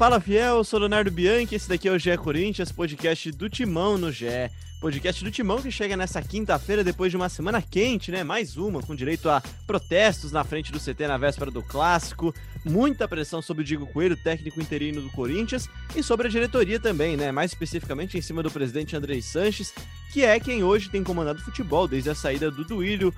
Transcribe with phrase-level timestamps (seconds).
[0.00, 3.98] Fala Fiel, eu sou Leonardo Bianchi, esse daqui é o GE Corinthians, podcast do Timão
[3.98, 4.50] no GE.
[4.80, 8.24] Podcast do Timão que chega nessa quinta-feira depois de uma semana quente, né?
[8.24, 13.06] Mais uma, com direito a protestos na frente do CT na véspera do clássico, muita
[13.06, 17.30] pressão sobre o Diego Coelho, técnico interino do Corinthians, e sobre a diretoria também, né?
[17.30, 19.74] Mais especificamente em cima do presidente Andrei Sanches,
[20.14, 23.14] que é quem hoje tem comandado o futebol desde a saída do Duílio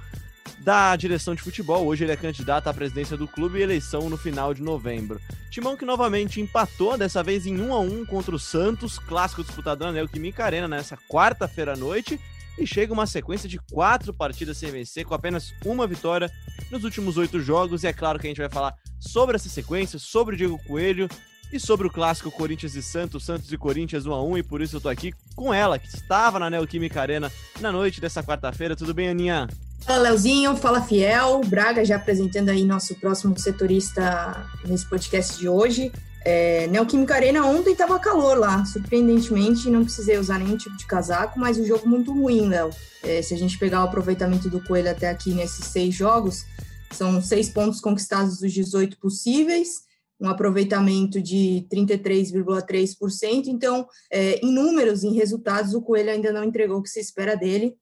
[0.59, 1.87] da direção de futebol.
[1.87, 5.21] Hoje ele é candidato à presidência do clube e eleição no final de novembro.
[5.51, 9.85] Timão que novamente empatou, dessa vez em 1 a 1 contra o Santos, clássico disputado
[9.85, 12.19] na Neoquímica Arena nessa quarta-feira à noite.
[12.59, 16.31] E chega uma sequência de quatro partidas sem vencer, com apenas uma vitória
[16.71, 17.83] nos últimos oito jogos.
[17.83, 21.09] E é claro que a gente vai falar sobre essa sequência, sobre o Diego Coelho
[21.53, 24.63] e sobre o clássico Corinthians e Santos, Santos e Corinthians 1 a 1 e por
[24.63, 28.75] isso eu tô aqui com ela, que estava na Neoquímica Arena na noite dessa quarta-feira.
[28.75, 29.49] Tudo bem, Aninha?
[29.85, 30.57] Fala, Leozinho.
[30.57, 31.41] Fala, Fiel.
[31.47, 35.93] Braga já apresentando aí nosso próximo setorista nesse podcast de hoje.
[36.25, 41.39] É, Neoquímica Arena ontem estava calor lá, surpreendentemente, não precisei usar nenhum tipo de casaco,
[41.39, 42.71] mas o jogo muito ruim, Léo.
[43.03, 46.45] É, se a gente pegar o aproveitamento do Coelho até aqui nesses seis jogos,
[46.93, 49.83] são seis pontos conquistados dos 18 possíveis,
[50.21, 53.49] um aproveitamento de 33,3%.
[53.49, 57.37] Então, é, em números, em resultados, o Coelho ainda não entregou o que se espera
[57.37, 57.75] dele,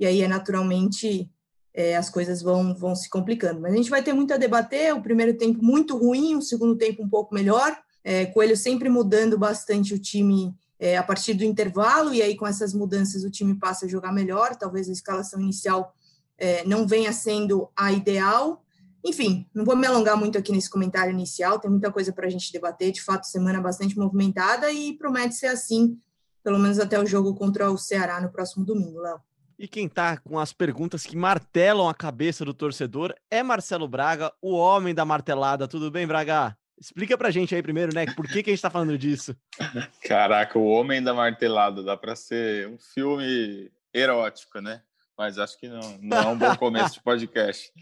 [0.00, 1.30] e aí é naturalmente
[1.74, 3.60] é, as coisas vão, vão se complicando.
[3.60, 4.94] Mas a gente vai ter muito a debater.
[4.94, 7.76] O primeiro tempo muito ruim, o segundo tempo um pouco melhor.
[8.04, 12.44] É, Coelho sempre mudando bastante o time é, a partir do intervalo, e aí com
[12.44, 14.56] essas mudanças o time passa a jogar melhor.
[14.56, 15.94] Talvez a escalação inicial
[16.36, 18.64] é, não venha sendo a ideal.
[19.04, 22.30] Enfim, não vou me alongar muito aqui nesse comentário inicial, tem muita coisa para a
[22.30, 22.92] gente debater.
[22.92, 25.98] De fato, semana bastante movimentada e promete ser assim,
[26.42, 29.20] pelo menos até o jogo contra o Ceará no próximo domingo, Léo.
[29.62, 34.32] E quem tá com as perguntas que martelam a cabeça do torcedor é Marcelo Braga,
[34.42, 35.68] o homem da martelada.
[35.68, 36.58] Tudo bem, Braga?
[36.76, 38.06] Explica pra gente aí primeiro, né?
[38.06, 39.36] Por que, que a gente tá falando disso?
[40.02, 44.82] Caraca, o homem da martelada dá pra ser um filme erótico, né?
[45.16, 47.72] Mas acho que não, não é um bom começo de podcast.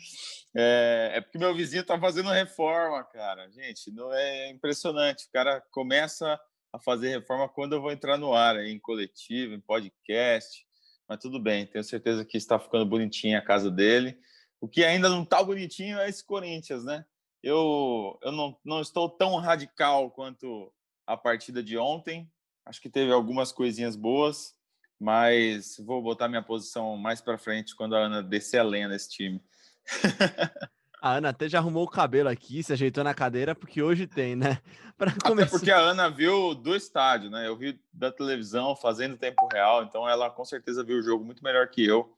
[0.55, 3.51] É, é porque meu vizinho tá fazendo reforma, cara.
[3.53, 5.29] Gente, não é impressionante.
[5.29, 6.39] O cara começa
[6.75, 10.69] a fazer reforma quando eu vou entrar no ar, em coletivo, em podcast
[11.11, 14.17] mas tudo bem, tenho certeza que está ficando bonitinha a casa dele.
[14.61, 17.05] O que ainda não está bonitinho é esse Corinthians, né?
[17.43, 20.73] Eu, eu não, não estou tão radical quanto
[21.05, 22.31] a partida de ontem.
[22.65, 24.55] Acho que teve algumas coisinhas boas,
[25.01, 29.11] mas vou botar minha posição mais para frente quando a Ana descer a lenha nesse
[29.11, 29.43] time.
[31.01, 34.37] A Ana até já arrumou o cabelo aqui, se ajeitou na cadeira, porque hoje tem,
[34.37, 34.59] né?
[34.99, 35.49] Para começar...
[35.49, 37.47] Até porque a Ana viu do estádio, né?
[37.47, 41.43] Eu vi da televisão fazendo tempo real, então ela com certeza viu o jogo muito
[41.43, 42.15] melhor que eu.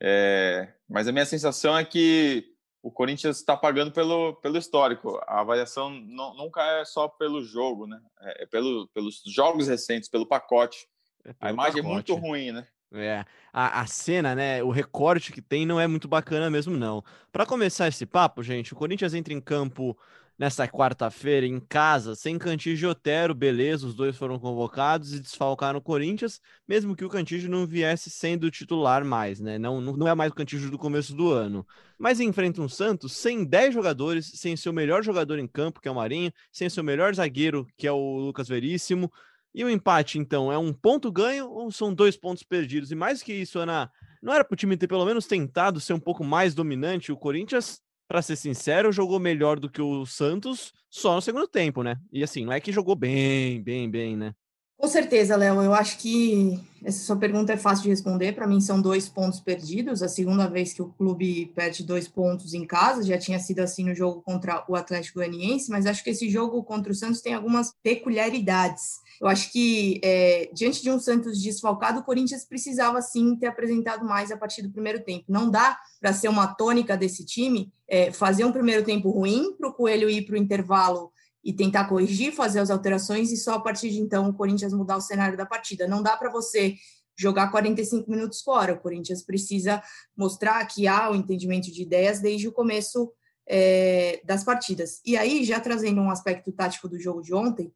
[0.00, 0.72] É...
[0.88, 5.20] Mas a minha sensação é que o Corinthians está pagando pelo, pelo histórico.
[5.26, 8.00] A avaliação não, nunca é só pelo jogo, né?
[8.20, 10.88] É, é pelo, pelos jogos recentes, pelo pacote.
[11.24, 11.90] É pelo a imagem pacote.
[11.90, 12.66] é muito ruim, né?
[12.92, 17.02] É, a, a cena, né, o recorte que tem não é muito bacana mesmo, não.
[17.32, 19.96] Para começar esse papo, gente, o Corinthians entra em campo
[20.38, 25.78] nessa quarta-feira em casa, sem Cantígio e Otero, beleza, os dois foram convocados e desfalcaram
[25.78, 29.58] o Corinthians, mesmo que o Cantígio não viesse sendo titular mais, né?
[29.58, 31.66] Não, não é mais o Cantígio do começo do ano.
[31.98, 35.90] Mas enfrenta um Santos sem 10 jogadores, sem seu melhor jogador em campo, que é
[35.90, 39.10] o Marinho, sem seu melhor zagueiro, que é o Lucas Veríssimo,
[39.56, 42.90] e o empate, então, é um ponto ganho ou são dois pontos perdidos?
[42.90, 43.90] E mais que isso, Ana,
[44.22, 47.10] não era para o time ter pelo menos tentado ser um pouco mais dominante?
[47.10, 51.82] O Corinthians, para ser sincero, jogou melhor do que o Santos só no segundo tempo,
[51.82, 51.96] né?
[52.12, 54.34] E assim, não é que jogou bem, bem, bem, né?
[54.78, 55.62] Com certeza, Léo.
[55.62, 58.32] Eu acho que essa sua pergunta é fácil de responder.
[58.32, 60.02] Para mim, são dois pontos perdidos.
[60.02, 63.84] A segunda vez que o clube perde dois pontos em casa, já tinha sido assim
[63.84, 67.32] no jogo contra o Atlético Goianiense, mas acho que esse jogo contra o Santos tem
[67.32, 68.96] algumas peculiaridades.
[69.20, 74.04] Eu acho que, é, diante de um Santos desfalcado, o Corinthians precisava sim ter apresentado
[74.04, 75.24] mais a partir do primeiro tempo.
[75.28, 79.68] Não dá para ser uma tônica desse time é, fazer um primeiro tempo ruim para
[79.68, 81.12] o Coelho ir para o intervalo
[81.44, 84.96] e tentar corrigir, fazer as alterações e só a partir de então o Corinthians mudar
[84.96, 85.86] o cenário da partida.
[85.86, 86.74] Não dá para você
[87.16, 88.74] jogar 45 minutos fora.
[88.74, 89.82] O Corinthians precisa
[90.16, 93.12] mostrar que há o entendimento de ideias desde o começo
[93.48, 95.00] é, das partidas.
[95.04, 97.72] E aí, já trazendo um aspecto tático do jogo de ontem,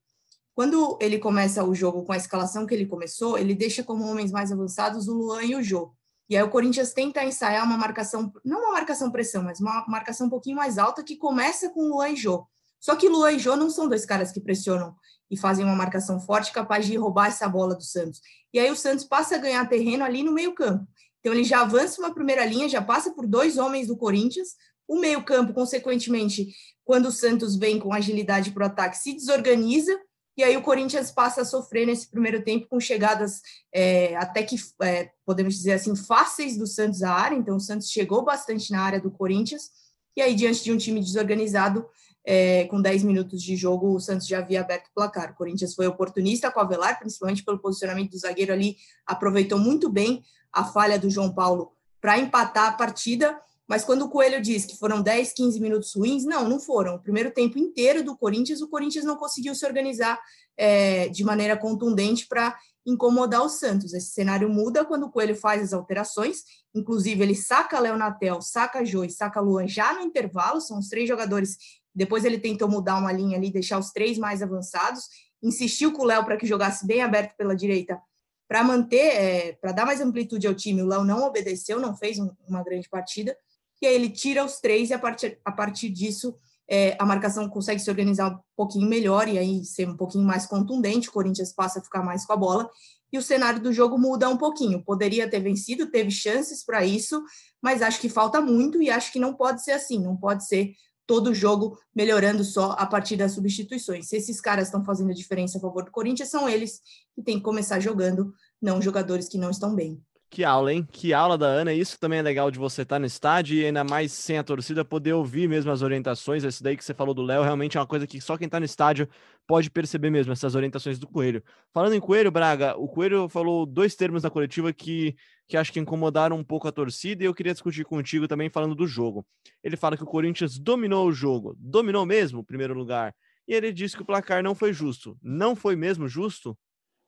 [0.60, 4.30] quando ele começa o jogo com a escalação que ele começou, ele deixa como homens
[4.30, 5.94] mais avançados o Luan e o Jô.
[6.28, 10.26] E aí o Corinthians tenta ensaiar uma marcação, não uma marcação pressão, mas uma marcação
[10.26, 12.46] um pouquinho mais alta que começa com o Luan e Jô.
[12.78, 14.94] Só que Luan e Jô não são dois caras que pressionam
[15.30, 18.20] e fazem uma marcação forte capaz de roubar essa bola do Santos.
[18.52, 20.86] E aí o Santos passa a ganhar terreno ali no meio-campo.
[21.20, 24.48] Então ele já avança uma primeira linha, já passa por dois homens do Corinthians.
[24.86, 26.54] O meio-campo, consequentemente,
[26.84, 29.98] quando o Santos vem com agilidade para o ataque, se desorganiza
[30.36, 33.42] e aí o Corinthians passa a sofrer nesse primeiro tempo com chegadas
[33.72, 37.36] é, até que, é, podemos dizer assim, fáceis do Santos à área.
[37.36, 39.70] Então o Santos chegou bastante na área do Corinthians.
[40.16, 41.86] E aí, diante de um time desorganizado,
[42.24, 45.32] é, com 10 minutos de jogo, o Santos já havia aberto o placar.
[45.32, 49.88] O Corinthians foi oportunista com o Avelar, principalmente pelo posicionamento do zagueiro ali, aproveitou muito
[49.90, 50.22] bem
[50.52, 53.38] a falha do João Paulo para empatar a partida
[53.70, 56.96] mas quando o Coelho diz que foram 10, 15 minutos ruins, não, não foram.
[56.96, 60.20] O primeiro tempo inteiro do Corinthians, o Corinthians não conseguiu se organizar
[60.56, 63.94] é, de maneira contundente para incomodar o Santos.
[63.94, 66.38] Esse cenário muda quando o Coelho faz as alterações,
[66.74, 70.88] inclusive ele saca Léo Natel, saca Jô e saca Luan já no intervalo, são os
[70.88, 71.56] três jogadores.
[71.94, 75.04] Depois ele tentou mudar uma linha ali, deixar os três mais avançados,
[75.40, 78.02] insistiu com o Léo para que jogasse bem aberto pela direita
[78.48, 80.82] para manter, é, para dar mais amplitude ao time.
[80.82, 83.36] O Léo não obedeceu, não fez um, uma grande partida
[83.80, 86.36] e aí ele tira os três e a partir, a partir disso
[86.68, 90.46] é, a marcação consegue se organizar um pouquinho melhor e aí ser um pouquinho mais
[90.46, 92.70] contundente, o Corinthians passa a ficar mais com a bola
[93.12, 94.84] e o cenário do jogo muda um pouquinho.
[94.84, 97.22] Poderia ter vencido, teve chances para isso,
[97.60, 100.72] mas acho que falta muito e acho que não pode ser assim, não pode ser
[101.06, 104.06] todo o jogo melhorando só a partir das substituições.
[104.06, 106.80] Se esses caras estão fazendo a diferença a favor do Corinthians, são eles
[107.16, 108.32] que têm que começar jogando,
[108.62, 110.00] não jogadores que não estão bem.
[110.30, 110.86] Que aula, hein?
[110.92, 111.74] Que aula da Ana.
[111.74, 114.84] Isso também é legal de você estar no estádio e ainda mais sem a torcida
[114.84, 116.44] poder ouvir mesmo as orientações.
[116.44, 118.60] Esse daí que você falou do Léo realmente é uma coisa que só quem está
[118.60, 119.08] no estádio
[119.44, 121.42] pode perceber mesmo, essas orientações do Coelho.
[121.74, 125.16] Falando em Coelho, Braga, o Coelho falou dois termos na coletiva que,
[125.48, 128.76] que acho que incomodaram um pouco a torcida e eu queria discutir contigo também falando
[128.76, 129.26] do jogo.
[129.64, 133.12] Ele fala que o Corinthians dominou o jogo, dominou mesmo primeiro lugar.
[133.48, 135.18] E ele disse que o placar não foi justo.
[135.20, 136.56] Não foi mesmo justo?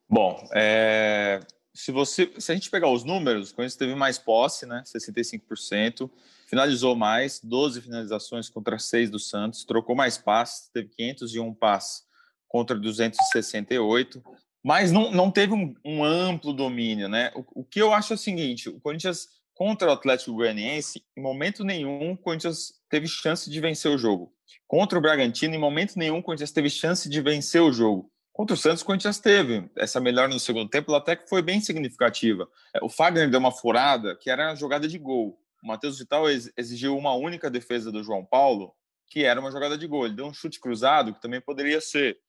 [0.09, 1.39] Bom, é
[1.73, 6.09] se você, se a gente pegar os números, o Corinthians teve mais posse, né, 65%,
[6.45, 12.03] finalizou mais, 12 finalizações contra 6 do Santos, trocou mais passes, teve 501 passes
[12.47, 14.23] contra 268,
[14.63, 17.31] mas não, não teve um, um amplo domínio, né?
[17.35, 21.21] O, o, que eu acho é o seguinte, o Corinthians contra o Atlético Goianiense, em
[21.21, 24.31] momento nenhum o Corinthians teve chance de vencer o jogo.
[24.67, 28.12] Contra o Bragantino, em momento nenhum o Corinthians teve chance de vencer o jogo.
[28.33, 31.61] Contra o Santos, o Corinthians teve essa melhora no segundo tempo, até que foi bem
[31.61, 32.49] significativa.
[32.73, 35.39] É, o Fagner deu uma furada que era a jogada de gol.
[35.63, 36.25] O Matheus Vital
[36.57, 38.73] exigiu uma única defesa do João Paulo,
[39.07, 40.05] que era uma jogada de gol.
[40.05, 42.19] Ele deu um chute cruzado, que também poderia ser.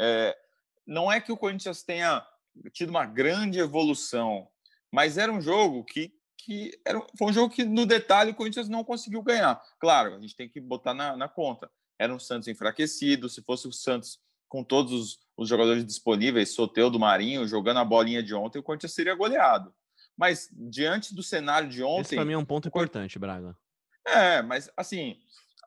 [0.00, 0.34] É,
[0.86, 2.26] não é que o Corinthians tenha
[2.72, 4.48] tido uma grande evolução,
[4.90, 8.68] mas era um jogo que, que era, foi um jogo que, no detalhe, o Corinthians
[8.68, 9.62] não conseguiu ganhar.
[9.78, 11.70] Claro, a gente tem que botar na, na conta.
[11.98, 14.18] Era um Santos enfraquecido, se fosse o Santos
[14.50, 18.62] com todos os, os jogadores disponíveis, Soteu do Marinho, jogando a bolinha de ontem, o
[18.62, 19.72] Corinthians seria goleado.
[20.16, 22.00] Mas diante do cenário de ontem.
[22.00, 23.56] Esse para mim é um ponto importante, Braga.
[24.04, 25.16] É, mas assim,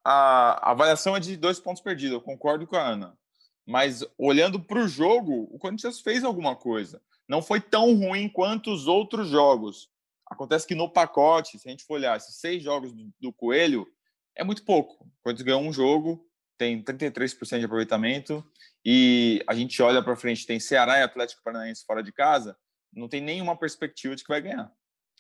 [0.04, 3.18] a, a avaliação é de dois pontos perdidos, eu concordo com a Ana.
[3.66, 7.02] Mas olhando para o jogo, o Corinthians fez alguma coisa.
[7.28, 9.90] Não foi tão ruim quanto os outros jogos.
[10.30, 13.88] Acontece que no pacote, se a gente for olhar esses seis jogos do, do Coelho,
[14.36, 15.06] é muito pouco.
[15.06, 18.46] O Corinthians ganhou um jogo, tem 33% de aproveitamento
[18.86, 22.58] e a gente olha para frente, tem Ceará e Atlético Paranaense fora de casa,
[22.92, 24.72] não tem nenhuma perspectiva de que vai ganhar.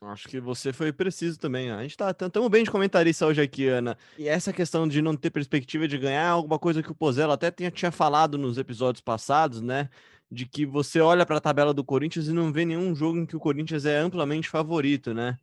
[0.02, 1.72] Acho que você foi preciso também.
[1.72, 3.98] A gente tá tão bem de comentarista hoje aqui, Ana.
[4.18, 7.50] E essa questão de não ter perspectiva de ganhar, alguma coisa que o Pozella até
[7.50, 9.90] tinha, tinha falado nos episódios passados, né?
[10.30, 13.26] De que você olha para a tabela do Corinthians e não vê nenhum jogo em
[13.26, 15.38] que o Corinthians é amplamente favorito, né?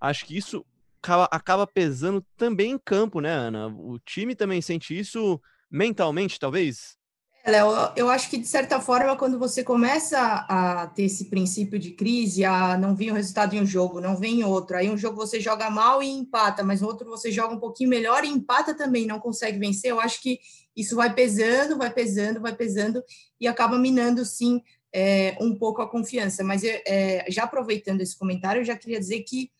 [0.00, 0.64] Acho que isso
[1.02, 3.68] acaba, acaba pesando também em campo, né, Ana?
[3.68, 5.40] O time também sente isso
[5.70, 6.96] mentalmente, talvez?
[7.46, 11.90] Léo, eu acho que de certa forma, quando você começa a ter esse princípio de
[11.90, 14.96] crise, a não vir o resultado em um jogo, não vem em outro, aí um
[14.96, 18.28] jogo você joga mal e empata, mas no outro você joga um pouquinho melhor e
[18.28, 20.40] empata também, não consegue vencer, eu acho que
[20.74, 23.04] isso vai pesando, vai pesando, vai pesando
[23.38, 26.42] e acaba minando, sim, é, um pouco a confiança.
[26.42, 29.50] Mas é, já aproveitando esse comentário, eu já queria dizer que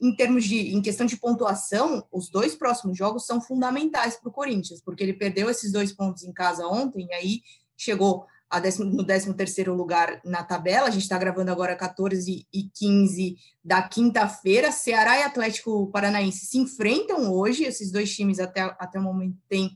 [0.00, 4.32] em termos de em questão de pontuação, os dois próximos jogos são fundamentais para o
[4.32, 7.42] Corinthians, porque ele perdeu esses dois pontos em casa ontem, e aí
[7.76, 8.26] chegou
[8.58, 10.88] décimo, no 13 terceiro lugar na tabela.
[10.88, 14.72] A gente está gravando agora 14 e 15 da quinta-feira.
[14.72, 17.64] Ceará e Atlético Paranaense se enfrentam hoje.
[17.64, 19.70] Esses dois times até, até o momento têm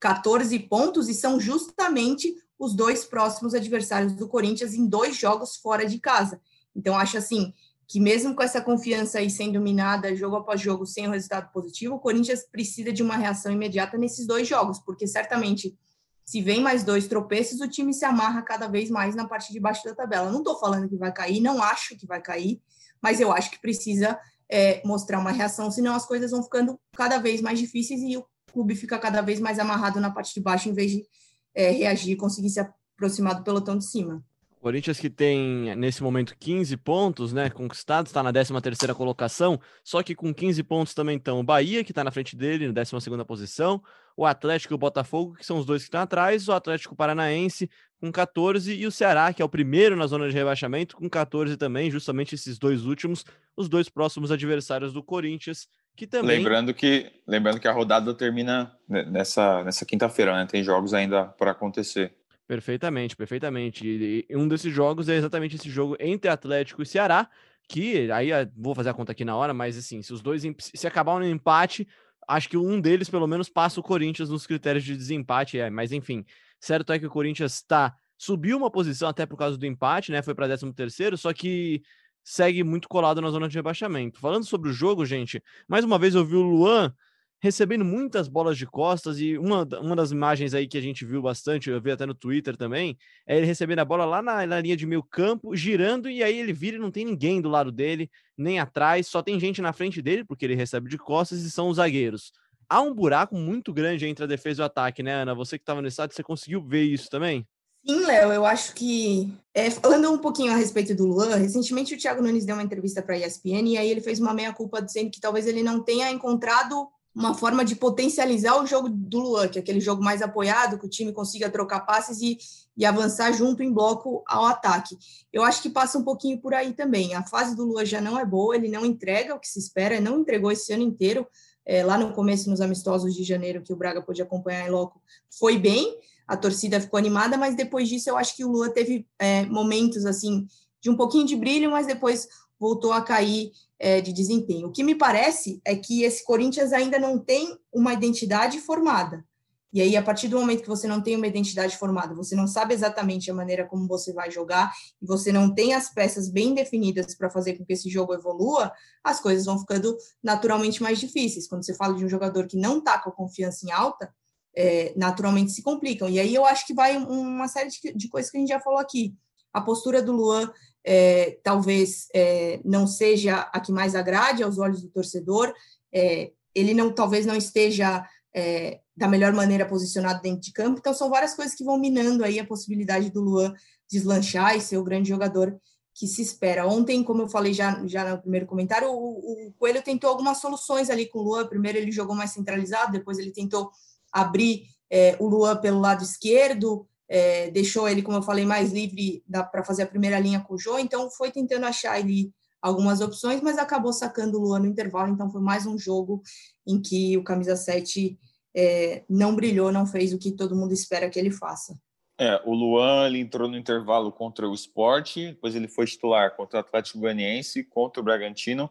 [0.00, 5.86] 14 pontos e são justamente os dois próximos adversários do Corinthians em dois jogos fora
[5.86, 6.40] de casa.
[6.74, 7.54] Então, acho assim
[7.88, 11.50] que mesmo com essa confiança aí sendo minada jogo após jogo sem o um resultado
[11.50, 15.74] positivo, o Corinthians precisa de uma reação imediata nesses dois jogos, porque certamente
[16.22, 19.58] se vem mais dois tropeços, o time se amarra cada vez mais na parte de
[19.58, 20.30] baixo da tabela.
[20.30, 22.60] Não estou falando que vai cair, não acho que vai cair,
[23.00, 27.16] mas eu acho que precisa é, mostrar uma reação, senão as coisas vão ficando cada
[27.16, 30.68] vez mais difíceis e o clube fica cada vez mais amarrado na parte de baixo
[30.68, 31.06] em vez de
[31.54, 34.22] é, reagir e conseguir se aproximar do pelotão de cima.
[34.60, 40.02] Corinthians que tem nesse momento 15 pontos, né, conquistados, está na 13 terceira colocação, só
[40.02, 43.00] que com 15 pontos também estão o Bahia, que está na frente dele, na 12
[43.00, 43.82] segunda posição,
[44.16, 47.70] o Atlético e o Botafogo, que são os dois que estão atrás, o Atlético Paranaense
[48.00, 51.56] com 14 e o Ceará, que é o primeiro na zona de rebaixamento, com 14
[51.56, 53.24] também, justamente esses dois últimos,
[53.56, 56.38] os dois próximos adversários do Corinthians, que também...
[56.38, 61.48] Lembrando que, lembrando que a rodada termina nessa, nessa quinta-feira, né, tem jogos ainda por
[61.48, 62.14] acontecer.
[62.48, 63.86] Perfeitamente, perfeitamente.
[63.86, 67.28] E um desses jogos é exatamente esse jogo entre Atlético e Ceará,
[67.68, 70.42] que aí ah, vou fazer a conta aqui na hora, mas assim, se os dois
[70.58, 71.86] se acabar no empate,
[72.26, 75.92] acho que um deles pelo menos passa o Corinthians nos critérios de desempate, é, mas
[75.92, 76.24] enfim,
[76.58, 80.22] certo é que o Corinthians está subiu uma posição até por causa do empate, né?
[80.22, 81.82] Foi para 13 terceiro, só que
[82.24, 84.18] segue muito colado na zona de rebaixamento.
[84.18, 86.92] Falando sobre o jogo, gente, mais uma vez eu vi o Luan
[87.40, 91.22] recebendo muitas bolas de costas e uma, uma das imagens aí que a gente viu
[91.22, 94.60] bastante, eu vi até no Twitter também, é ele recebendo a bola lá na, na
[94.60, 97.70] linha de meio campo, girando e aí ele vira e não tem ninguém do lado
[97.70, 101.50] dele, nem atrás, só tem gente na frente dele porque ele recebe de costas e
[101.50, 102.32] são os zagueiros.
[102.68, 105.34] Há um buraco muito grande entre a defesa e o ataque, né, Ana?
[105.34, 107.46] Você que estava no estádio, você conseguiu ver isso também?
[107.86, 111.98] Sim, Léo, eu acho que, é, falando um pouquinho a respeito do Luan, recentemente o
[111.98, 115.10] Thiago Nunes deu uma entrevista para a ESPN e aí ele fez uma meia-culpa dizendo
[115.10, 119.58] que talvez ele não tenha encontrado uma forma de potencializar o jogo do Luan, que
[119.58, 122.38] é aquele jogo mais apoiado, que o time consiga trocar passes e,
[122.76, 124.96] e avançar junto em bloco ao ataque.
[125.32, 127.16] Eu acho que passa um pouquinho por aí também.
[127.16, 130.00] A fase do Luan já não é boa, ele não entrega o que se espera,
[130.00, 131.26] não entregou esse ano inteiro.
[131.66, 135.02] É, lá no começo, nos amistosos de janeiro, que o Braga pôde acompanhar em loco,
[135.38, 139.06] foi bem, a torcida ficou animada, mas depois disso eu acho que o Lua teve
[139.18, 140.46] é, momentos assim
[140.80, 142.28] de um pouquinho de brilho, mas depois
[142.58, 144.68] voltou a cair é, de desempenho.
[144.68, 149.24] O que me parece é que esse Corinthians ainda não tem uma identidade formada.
[149.70, 152.46] E aí, a partir do momento que você não tem uma identidade formada, você não
[152.46, 156.54] sabe exatamente a maneira como você vai jogar, e você não tem as peças bem
[156.54, 158.72] definidas para fazer com que esse jogo evolua,
[159.04, 161.46] as coisas vão ficando naturalmente mais difíceis.
[161.46, 164.10] Quando você fala de um jogador que não está com a confiança em alta,
[164.56, 166.08] é, naturalmente se complicam.
[166.08, 168.60] E aí eu acho que vai uma série de, de coisas que a gente já
[168.60, 169.14] falou aqui.
[169.52, 170.50] A postura do Luan
[170.90, 175.52] é, talvez é, não seja a que mais agrade aos olhos do torcedor,
[175.92, 180.94] é, ele não talvez não esteja é, da melhor maneira posicionado dentro de campo, então
[180.94, 183.54] são várias coisas que vão minando aí a possibilidade do Luan
[183.86, 185.60] deslanchar e ser o grande jogador
[185.94, 186.66] que se espera.
[186.66, 190.88] Ontem, como eu falei já, já no primeiro comentário, o, o Coelho tentou algumas soluções
[190.88, 193.70] ali com o Luan, primeiro ele jogou mais centralizado, depois ele tentou
[194.10, 199.24] abrir é, o Luan pelo lado esquerdo, é, deixou ele, como eu falei, mais livre
[199.50, 203.40] para fazer a primeira linha com o Jô, então foi tentando achar ali algumas opções,
[203.40, 206.22] mas acabou sacando o Luan no intervalo, então foi mais um jogo
[206.66, 208.18] em que o camisa 7
[208.54, 211.78] é, não brilhou, não fez o que todo mundo espera que ele faça.
[212.20, 216.56] É, o Luan ele entrou no intervalo contra o Sport, depois ele foi titular contra
[216.56, 218.68] o Atlético Goianiense, contra o Bragantino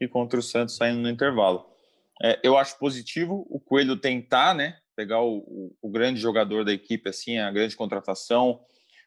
[0.00, 1.66] e contra o Santos saindo no intervalo.
[2.22, 6.72] É, eu acho positivo o Coelho tentar, né, pegar o, o, o grande jogador da
[6.72, 8.64] equipe, assim, a grande contratação,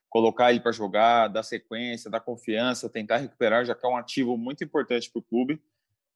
[0.07, 4.37] colocar ele para jogar, dar sequência, dar confiança, tentar recuperar, já que é um ativo
[4.37, 5.61] muito importante para o clube.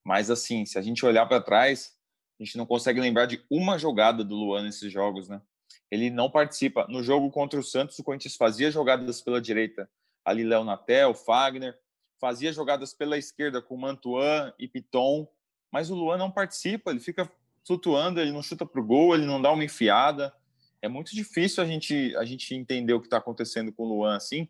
[0.05, 1.97] Mas, assim, se a gente olhar para trás,
[2.39, 5.41] a gente não consegue lembrar de uma jogada do Luan nesses jogos, né?
[5.89, 6.85] Ele não participa.
[6.87, 9.89] No jogo contra o Santos, o Corinthians fazia jogadas pela direita,
[10.25, 11.77] ali Léo Natel, Fagner,
[12.19, 15.27] fazia jogadas pela esquerda com Mantuan e Piton,
[15.71, 17.29] mas o Luan não participa, ele fica
[17.65, 20.33] flutuando, ele não chuta para o gol, ele não dá uma enfiada.
[20.81, 24.15] É muito difícil a gente, a gente entender o que está acontecendo com o Luan
[24.15, 24.47] assim.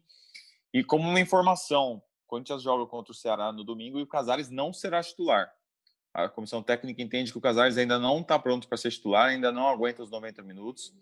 [0.74, 4.50] E como uma informação, o Corinthians joga contra o Ceará no domingo e o Casares
[4.50, 5.52] não será titular.
[6.14, 9.52] A comissão técnica entende que o Casares ainda não está pronto para ser titular, ainda
[9.52, 10.94] não aguenta os 90 minutos.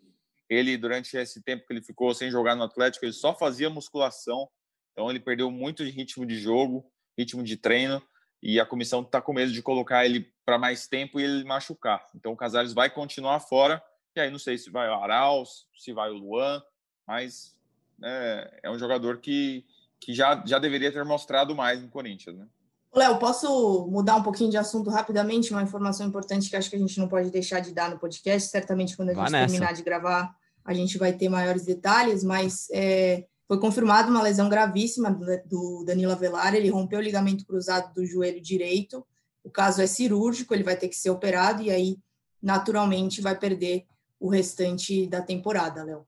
[0.49, 4.49] Ele, durante esse tempo que ele ficou sem jogar no Atlético, ele só fazia musculação,
[4.91, 6.85] então ele perdeu muito de ritmo de jogo,
[7.17, 8.01] ritmo de treino
[8.41, 12.05] e a comissão está com medo de colocar ele para mais tempo e ele machucar.
[12.15, 13.81] Então o Casares vai continuar fora,
[14.15, 16.61] e aí não sei se vai o Arauz, se vai o Luan,
[17.07, 17.55] mas
[18.03, 19.65] é, é um jogador que,
[19.99, 22.47] que já, já deveria ter mostrado mais no Corinthians, né?
[22.93, 25.51] Léo, posso mudar um pouquinho de assunto rapidamente?
[25.51, 28.49] Uma informação importante que acho que a gente não pode deixar de dar no podcast.
[28.49, 33.25] Certamente, quando a gente terminar de gravar, a gente vai ter maiores detalhes, mas é,
[33.51, 35.11] foi confirmada uma lesão gravíssima
[35.45, 39.05] do Danilo Avelar, ele rompeu o ligamento cruzado do joelho direito.
[39.43, 41.97] O caso é cirúrgico, ele vai ter que ser operado e aí,
[42.41, 43.83] naturalmente, vai perder
[44.17, 46.07] o restante da temporada, Léo.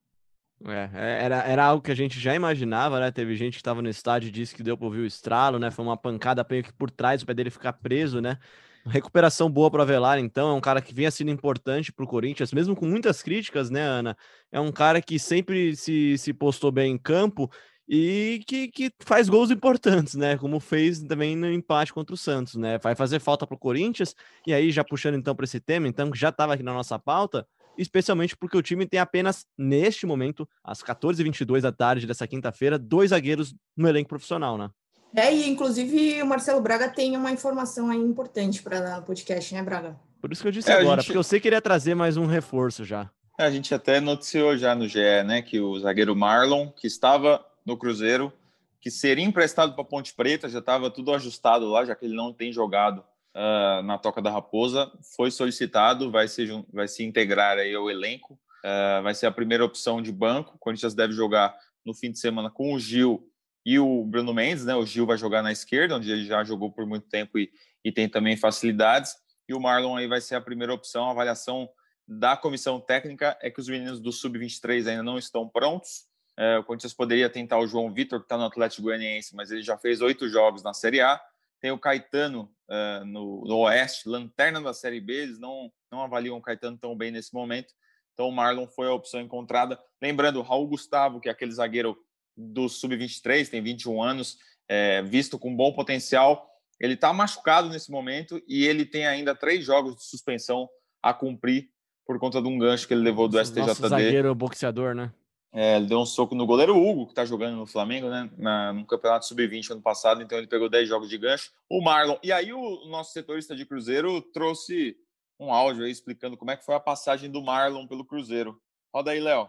[0.66, 3.12] É, é, era, era algo que a gente já imaginava, né?
[3.12, 5.70] Teve gente que estava no estádio e disse que deu para ouvir o estralo, né?
[5.70, 8.40] Foi uma pancada meio que por trás, o pé dele ficar preso, né?
[8.86, 12.52] Recuperação boa para Avelar, então, é um cara que vinha sendo importante para o Corinthians,
[12.52, 14.18] mesmo com muitas críticas, né, Ana?
[14.52, 17.50] É um cara que sempre se, se postou bem em campo
[17.88, 20.38] e que, que faz gols importantes, né?
[20.38, 22.78] Como fez também no empate contra o Santos, né?
[22.78, 26.12] Vai fazer falta para o Corinthians, e aí já puxando então para esse tema, então,
[26.12, 27.48] que já estava aqui na nossa pauta,
[27.78, 33.12] especialmente porque o time tem apenas, neste momento, às 14h22 da tarde dessa quinta-feira, dois
[33.12, 34.70] zagueiros no elenco profissional, né?
[35.16, 39.62] É, e inclusive o Marcelo Braga tem uma informação aí importante para no podcast, né,
[39.62, 39.96] Braga?
[40.20, 41.08] Por isso que eu disse é, agora, gente...
[41.08, 43.10] porque eu sei que ele ia trazer mais um reforço já.
[43.38, 47.46] É, a gente até noticiou já no GE, né, que o zagueiro Marlon, que estava
[47.66, 48.34] no Cruzeiro,
[48.82, 52.34] que seria emprestado para Ponte Preta, já estava tudo ajustado lá, já que ele não
[52.34, 57.74] tem jogado uh, na Toca da Raposa, foi solicitado, vai se, vai se integrar aí
[57.74, 60.56] ao elenco, uh, vai ser a primeira opção de banco.
[60.56, 61.56] O Corinthians deve jogar
[61.86, 63.30] no fim de semana com o Gil
[63.66, 64.76] e o Bruno Mendes, né?
[64.76, 67.52] O Gil vai jogar na esquerda, onde ele já jogou por muito tempo e,
[67.84, 69.16] e tem também facilidades.
[69.48, 71.08] E o Marlon aí vai ser a primeira opção.
[71.08, 71.70] A avaliação
[72.08, 76.06] da comissão técnica é que os meninos do Sub-23 ainda não estão prontos.
[76.38, 79.62] É, o Corinthians poderia tentar o João Vitor, que está no Atlético Goianiense, mas ele
[79.62, 81.22] já fez oito jogos na Série A.
[81.62, 86.36] Tem o Caetano uh, no, no, Oeste, lanterna da Série B, eles não, não avaliam
[86.36, 87.74] o Caetano tão bem nesse momento.
[88.14, 89.80] Então o Marlon foi a opção encontrada.
[90.02, 91.98] Lembrando, Raul Gustavo, que é aquele zagueiro
[92.36, 94.38] do Sub-23, tem 21 anos,
[94.68, 96.50] é, visto com bom potencial.
[96.80, 100.68] Ele está machucado nesse momento e ele tem ainda três jogos de suspensão
[101.02, 101.70] a cumprir
[102.06, 103.68] por conta de um gancho que ele levou do STJD.
[103.68, 105.14] Nosso zagueiro boxeador, né?
[105.56, 108.28] É, ele deu um soco no goleiro Hugo, que está jogando no Flamengo, né?
[108.38, 111.52] Na, no Campeonato Sub-20 ano passado, então ele pegou 10 jogos de gancho.
[111.70, 112.18] O Marlon.
[112.24, 114.98] E aí o nosso setorista de Cruzeiro trouxe
[115.40, 118.60] um áudio aí explicando como é que foi a passagem do Marlon pelo Cruzeiro.
[118.94, 119.48] Roda aí, Léo.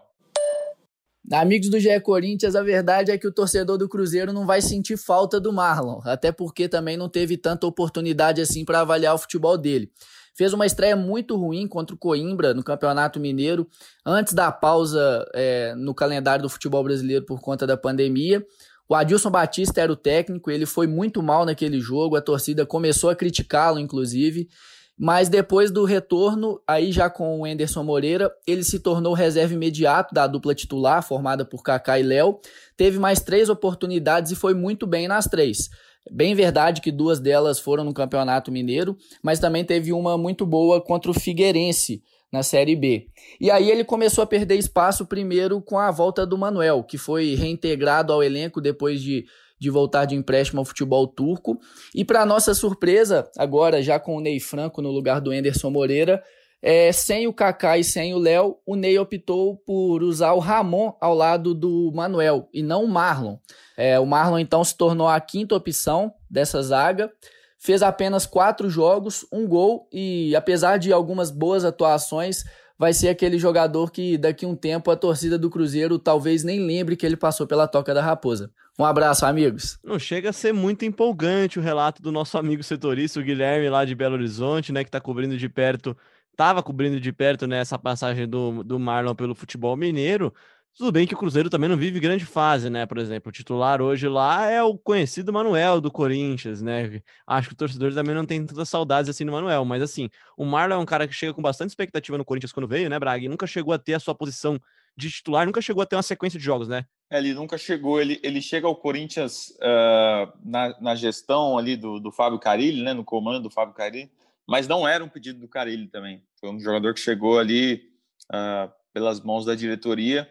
[1.33, 4.99] Amigos do GE Corinthians, a verdade é que o torcedor do Cruzeiro não vai sentir
[4.99, 9.57] falta do Marlon, até porque também não teve tanta oportunidade assim para avaliar o futebol
[9.57, 9.91] dele.
[10.37, 13.67] Fez uma estreia muito ruim contra o Coimbra no Campeonato Mineiro,
[14.05, 18.45] antes da pausa é, no calendário do futebol brasileiro por conta da pandemia.
[18.87, 23.09] O Adilson Batista era o técnico, ele foi muito mal naquele jogo, a torcida começou
[23.09, 24.49] a criticá-lo, inclusive.
[24.97, 30.15] Mas depois do retorno, aí já com o Enderson Moreira, ele se tornou reserva imediato
[30.15, 32.39] da dupla titular, formada por Kaká e Léo.
[32.77, 35.69] Teve mais três oportunidades e foi muito bem nas três.
[36.11, 40.81] Bem verdade que duas delas foram no Campeonato Mineiro, mas também teve uma muito boa
[40.81, 43.07] contra o Figueirense na Série B.
[43.41, 47.35] E aí ele começou a perder espaço primeiro com a volta do Manuel, que foi
[47.35, 49.25] reintegrado ao elenco depois de,
[49.65, 51.59] de voltar de empréstimo ao futebol turco.
[51.95, 56.23] E para nossa surpresa, agora já com o Ney Franco no lugar do Enderson Moreira,
[56.61, 60.93] é, sem o Kaká e sem o Léo, o Ney optou por usar o Ramon
[61.01, 63.39] ao lado do Manuel e não o Marlon.
[63.77, 67.11] É, o Marlon então se tornou a quinta opção dessa zaga.
[67.59, 72.45] Fez apenas quatro jogos, um gol e, apesar de algumas boas atuações,
[72.79, 76.61] vai ser aquele jogador que daqui a um tempo a torcida do Cruzeiro talvez nem
[76.61, 78.51] lembre que ele passou pela Toca da Raposa.
[78.79, 79.79] Um abraço, amigos.
[79.85, 83.85] Não chega a ser muito empolgante o relato do nosso amigo setorista, o Guilherme, lá
[83.85, 85.97] de Belo Horizonte, né, que está cobrindo de perto
[86.35, 90.35] estava cobrindo de perto né, passagem do, do Marlon pelo futebol mineiro.
[90.77, 92.85] Tudo bem que o Cruzeiro também não vive grande fase, né?
[92.85, 97.01] Por exemplo, o titular hoje lá é o conhecido Manuel do Corinthians, né?
[97.25, 100.45] Acho que o torcedor também não tem tantas saudades assim no Manuel, mas assim, o
[100.45, 103.25] Marlon é um cara que chega com bastante expectativa no Corinthians quando veio, né, Braga?
[103.25, 104.61] E nunca chegou a ter a sua posição
[104.97, 106.87] de titular, nunca chegou a ter uma sequência de jogos, né?
[107.11, 112.01] É, ele nunca chegou, ele, ele chega ao Corinthians uh, na, na gestão ali do,
[112.01, 112.93] do Fábio Carilli, né?
[112.93, 114.11] No comando do Fábio Carilli
[114.47, 116.23] mas não era um pedido do Carilli também.
[116.39, 117.91] Foi um jogador que chegou ali
[118.31, 120.31] uh, pelas mãos da diretoria.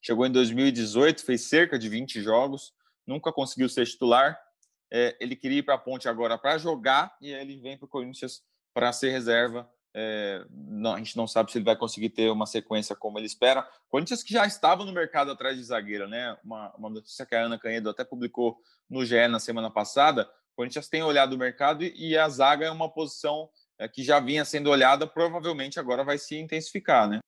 [0.00, 2.74] Chegou em 2018, fez cerca de 20 jogos,
[3.06, 4.38] nunca conseguiu ser titular.
[4.90, 7.88] É, ele queria ir para a Ponte agora para jogar e ele vem para o
[7.88, 8.42] Corinthians
[8.74, 9.70] para ser reserva.
[9.94, 13.26] É, não, a gente não sabe se ele vai conseguir ter uma sequência como ele
[13.26, 13.68] espera.
[13.88, 16.36] Corinthians que já estava no mercado atrás de zagueiro, né?
[16.42, 20.28] Uma, uma notícia que a Ana Canedo até publicou no GE na semana passada.
[20.56, 24.44] Corinthians tem olhado o mercado e a zaga é uma posição é, que já vinha
[24.44, 27.18] sendo olhada, provavelmente agora vai se intensificar, né?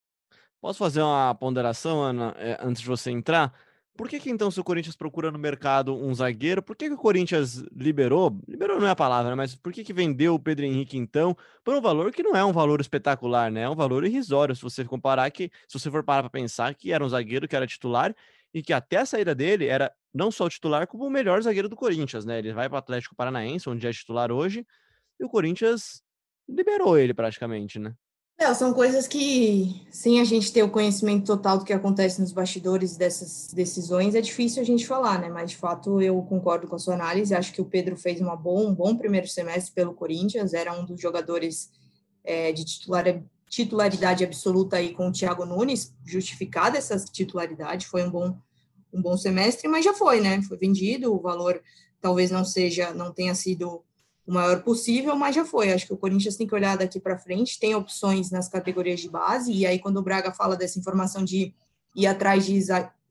[0.60, 3.52] Posso fazer uma ponderação, Ana, é, antes de você entrar?
[3.96, 6.94] Por que, que então, se o Corinthians procura no mercado um zagueiro, por que, que
[6.94, 8.36] o Corinthians liberou?
[8.48, 9.36] Liberou não é a palavra, né?
[9.36, 12.44] mas por que, que vendeu o Pedro Henrique então por um valor que não é
[12.44, 13.62] um valor espetacular, né?
[13.62, 16.92] É um valor irrisório, se você comparar que, se você for parar para pensar que
[16.92, 18.12] era um zagueiro que era titular
[18.52, 21.68] e que até a saída dele era não só o titular, como o melhor zagueiro
[21.68, 22.40] do Corinthians, né?
[22.40, 24.66] Ele vai para o Atlético Paranaense, onde é titular hoje,
[25.20, 26.02] e o Corinthians
[26.48, 27.94] liberou ele praticamente, né?
[28.38, 32.32] Não, são coisas que, sem a gente ter o conhecimento total do que acontece nos
[32.32, 35.28] bastidores dessas decisões, é difícil a gente falar, né?
[35.28, 37.34] Mas, de fato, eu concordo com a sua análise.
[37.34, 40.84] Acho que o Pedro fez uma bom, um bom primeiro semestre pelo Corinthians, era um
[40.84, 41.70] dos jogadores
[42.24, 43.04] é, de titular,
[43.48, 48.36] titularidade absoluta aí com o Thiago Nunes, justificada essa titularidade, foi um bom,
[48.92, 50.42] um bom semestre, mas já foi, né?
[50.42, 51.62] Foi vendido, o valor
[52.00, 53.84] talvez não seja, não tenha sido
[54.26, 55.72] o maior possível, mas já foi.
[55.72, 59.08] Acho que o Corinthians tem que olhar daqui para frente, tem opções nas categorias de
[59.08, 61.54] base, e aí quando o Braga fala dessa informação de
[61.94, 62.60] ir atrás de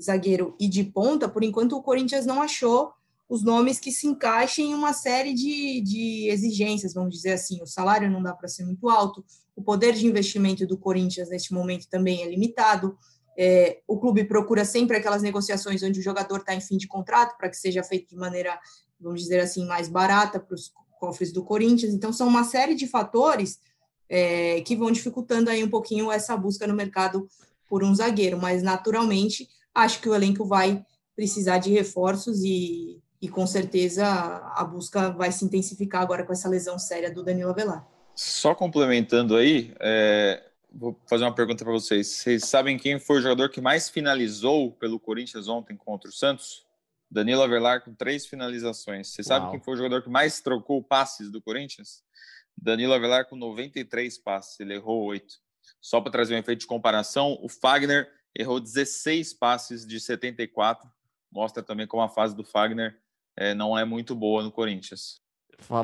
[0.01, 2.91] zagueiro e de ponta, por enquanto o Corinthians não achou
[3.29, 7.61] os nomes que se encaixem em uma série de, de exigências, vamos dizer assim.
[7.61, 9.23] O salário não dá para ser muito alto,
[9.55, 12.97] o poder de investimento do Corinthians neste momento também é limitado.
[13.37, 17.35] É, o clube procura sempre aquelas negociações onde o jogador está em fim de contrato
[17.37, 18.59] para que seja feito de maneira,
[18.99, 20.71] vamos dizer assim, mais barata para os
[21.03, 21.93] cofres do Corinthians.
[21.93, 23.59] Então, são uma série de fatores
[24.07, 27.27] é, que vão dificultando aí um pouquinho essa busca no mercado
[27.67, 28.37] por um zagueiro.
[28.37, 30.81] Mas, naturalmente, acho que o elenco vai
[31.13, 34.05] precisar de reforços e, e com certeza
[34.55, 37.85] a busca vai se intensificar agora com essa lesão séria do Danilo Avelar.
[38.15, 42.07] Só complementando aí, é, vou fazer uma pergunta para vocês.
[42.07, 46.62] Vocês sabem quem foi o jogador que mais finalizou pelo Corinthians ontem contra o Santos?
[47.13, 49.09] Danilo Avelar com três finalizações.
[49.09, 52.03] Você sabe quem foi o jogador que mais trocou passes do Corinthians?
[52.57, 55.35] Danilo Avelar com 93 passes, ele errou oito.
[55.79, 60.89] Só para trazer um efeito de comparação, o Fagner errou 16 passes de 74.
[61.31, 62.97] Mostra também como a fase do Fagner
[63.37, 65.21] é, não é muito boa no Corinthians.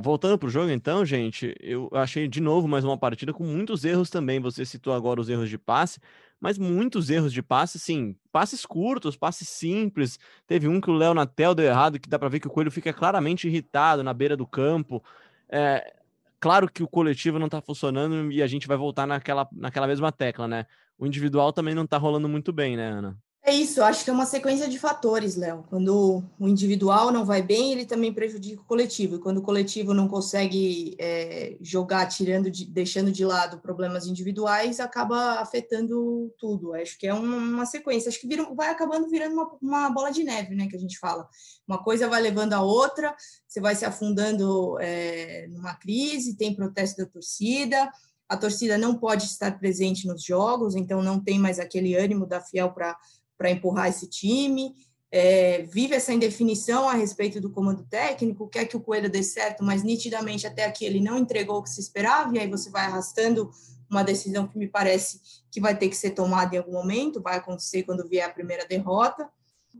[0.01, 3.85] Voltando para o jogo, então, gente, eu achei de novo mais uma partida com muitos
[3.85, 4.39] erros também.
[4.39, 5.99] Você citou agora os erros de passe,
[6.39, 8.15] mas muitos erros de passe, sim.
[8.31, 10.17] Passes curtos, passes simples.
[10.47, 12.71] Teve um que o Léo Natel deu errado, que dá para ver que o Coelho
[12.71, 15.03] fica claramente irritado na beira do campo.
[15.49, 15.93] É,
[16.39, 20.11] claro que o coletivo não está funcionando e a gente vai voltar naquela, naquela mesma
[20.11, 20.65] tecla, né?
[20.97, 23.17] O individual também não está rolando muito bem, né, Ana?
[23.49, 25.65] É isso, acho que é uma sequência de fatores, Léo.
[25.71, 29.15] Quando o individual não vai bem, ele também prejudica o coletivo.
[29.15, 34.79] E quando o coletivo não consegue é, jogar, tirando, de, deixando de lado problemas individuais,
[34.79, 36.75] acaba afetando tudo.
[36.75, 38.09] Acho que é uma, uma sequência.
[38.09, 40.67] Acho que vira, vai acabando virando uma, uma, bola de neve, né?
[40.67, 41.27] Que a gente fala.
[41.67, 43.15] Uma coisa vai levando a outra,
[43.47, 47.91] você vai se afundando é, numa crise, tem protesto da torcida.
[48.29, 52.39] A torcida não pode estar presente nos jogos, então não tem mais aquele ânimo da
[52.39, 52.95] Fiel para
[53.39, 54.75] para empurrar esse time,
[55.09, 59.63] é, vive essa indefinição a respeito do comando técnico, quer que o Coelho dê certo,
[59.63, 62.85] mas nitidamente até aqui ele não entregou o que se esperava, e aí você vai
[62.85, 63.49] arrastando
[63.89, 67.37] uma decisão que me parece que vai ter que ser tomada em algum momento, vai
[67.37, 69.27] acontecer quando vier a primeira derrota,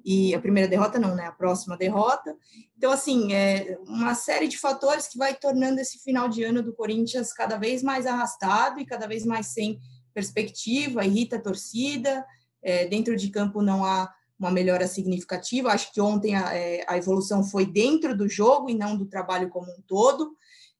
[0.05, 2.33] e a primeira derrota não, né, a próxima derrota.
[2.77, 6.73] Então, assim, é uma série de fatores que vai tornando esse final de ano do
[6.73, 9.79] Corinthians cada vez mais arrastado e cada vez mais sem
[10.13, 12.25] perspectiva, irrita a torcida,
[12.61, 15.69] é, dentro de campo não há uma melhora significativa.
[15.69, 19.49] Acho que ontem a, é, a, evolução foi dentro do jogo e não do trabalho
[19.49, 20.35] como um todo.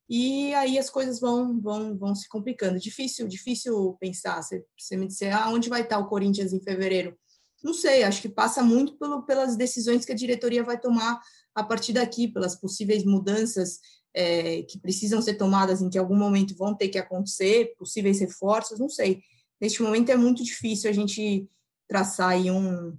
[0.10, 2.80] E aí as coisas vão, vão, vão se complicando.
[2.80, 4.42] Difícil, difícil pensar.
[4.42, 7.16] Você, você me disser, ah, onde vai estar o Corinthians em fevereiro?
[7.62, 11.20] Não sei, acho que passa muito pelo, pelas decisões que a diretoria vai tomar
[11.54, 13.80] a partir daqui, pelas possíveis mudanças
[14.14, 18.80] é, que precisam ser tomadas em que algum momento vão ter que acontecer, possíveis reforços,
[18.80, 19.22] não sei.
[19.60, 21.50] Neste momento é muito difícil a gente
[21.90, 22.96] traçar aí um,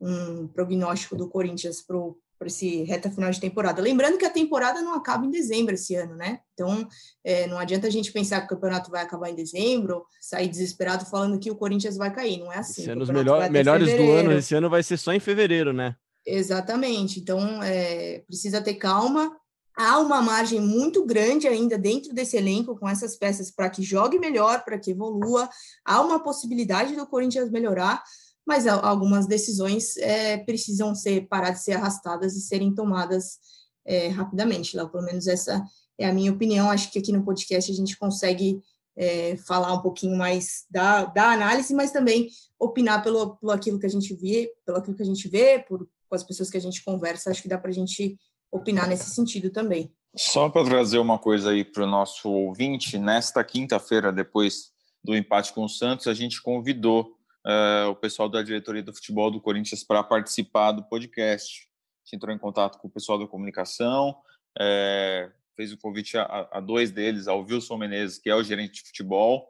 [0.00, 3.82] um prognóstico do Corinthians para esse reta final de temporada.
[3.82, 6.38] Lembrando que a temporada não acaba em dezembro esse ano, né?
[6.54, 6.88] Então,
[7.24, 11.04] é, não adianta a gente pensar que o campeonato vai acabar em dezembro, sair desesperado
[11.04, 12.38] falando que o Corinthians vai cair.
[12.38, 12.82] Não é assim.
[12.82, 15.96] Esse ano, os melhor, melhores do ano esse ano vai ser só em fevereiro, né?
[16.24, 17.18] Exatamente.
[17.18, 19.36] Então, é, precisa ter calma.
[19.76, 24.18] Há uma margem muito grande ainda dentro desse elenco com essas peças para que jogue
[24.18, 25.48] melhor, para que evolua.
[25.84, 28.02] Há uma possibilidade do Corinthians melhorar
[28.48, 33.38] mas algumas decisões é, precisam ser paradas de ser arrastadas e serem tomadas
[33.84, 34.74] é, rapidamente.
[34.74, 35.62] Lá, pelo menos essa
[35.98, 36.70] é a minha opinião.
[36.70, 38.62] Acho que aqui no podcast a gente consegue
[38.96, 43.84] é, falar um pouquinho mais da, da análise, mas também opinar pelo, pelo aquilo que
[43.84, 46.60] a gente vê, pelo aquilo que a gente vê, por com as pessoas que a
[46.60, 47.30] gente conversa.
[47.30, 48.18] Acho que dá para a gente
[48.50, 49.92] opinar nesse sentido também.
[50.16, 54.70] Só para trazer uma coisa aí para o nosso ouvinte, nesta quinta-feira, depois
[55.04, 59.30] do empate com o Santos, a gente convidou uh, o pessoal da diretoria do futebol
[59.30, 61.68] do Corinthians para participar do podcast.
[61.68, 64.16] A gente entrou em contato com o pessoal da comunicação,
[64.58, 68.82] é, fez o convite a, a, dois deles, ao Wilson Menezes, que é o gerente
[68.82, 69.46] de futebol,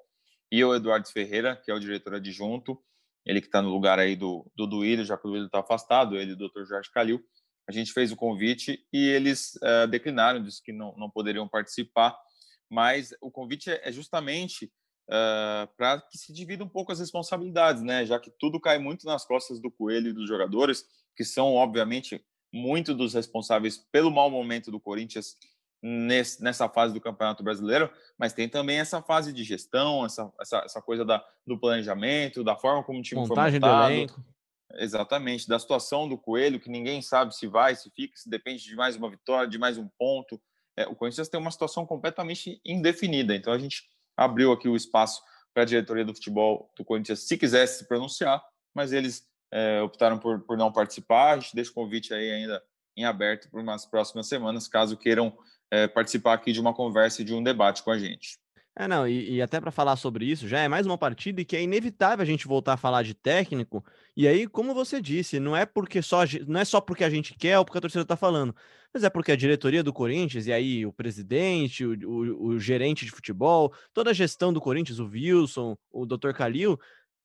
[0.51, 2.83] e ao Eduardo Ferreira, que é o diretor adjunto,
[3.25, 6.17] ele que está no lugar aí do, do Duílio, já que o Duílio está afastado,
[6.17, 6.65] ele e o Dr.
[6.65, 7.23] Jorge Calil.
[7.69, 12.19] A gente fez o convite e eles uh, declinaram, disse que não, não poderiam participar,
[12.71, 14.73] mas o convite é, é justamente
[15.09, 18.05] uh, para que se divida um pouco as responsabilidades, né?
[18.05, 22.25] Já que tudo cai muito nas costas do Coelho e dos jogadores, que são, obviamente,
[22.53, 25.37] muito dos responsáveis pelo mau momento do Corinthians
[25.83, 30.59] nesse, nessa fase do Campeonato Brasileiro, mas tem também essa fase de gestão, essa, essa,
[30.59, 33.89] essa coisa da, do planejamento, da forma como o time Montagem foi montado.
[33.89, 34.25] Do elenco.
[34.75, 38.77] Exatamente, da situação do Coelho, que ninguém sabe se vai, se fica, se depende de
[38.77, 40.41] mais uma vitória, de mais um ponto.
[40.77, 45.23] É, o Corinthians tem uma situação completamente indefinida, então a gente abriu aqui o espaço
[45.55, 48.43] para a diretoria do futebol do Corinthians, se quisesse se pronunciar,
[48.75, 51.35] mas eles é, optaram por, por não participar.
[51.35, 52.63] A gente deixa o convite aí ainda
[52.97, 55.37] em aberto para umas próximas semanas, caso queiram
[55.71, 58.39] é, participar aqui de uma conversa e de um debate com a gente.
[58.81, 61.45] É, não, e, e até para falar sobre isso, já é mais uma partida e
[61.45, 63.85] que é inevitável a gente voltar a falar de técnico.
[64.17, 67.35] E aí, como você disse, não é porque só não é só porque a gente
[67.35, 68.55] quer ou porque a torcida está falando,
[68.95, 73.05] mas é porque a diretoria do Corinthians, e aí o presidente, o, o, o gerente
[73.05, 76.31] de futebol, toda a gestão do Corinthians, o Wilson, o Dr.
[76.33, 76.79] Calil,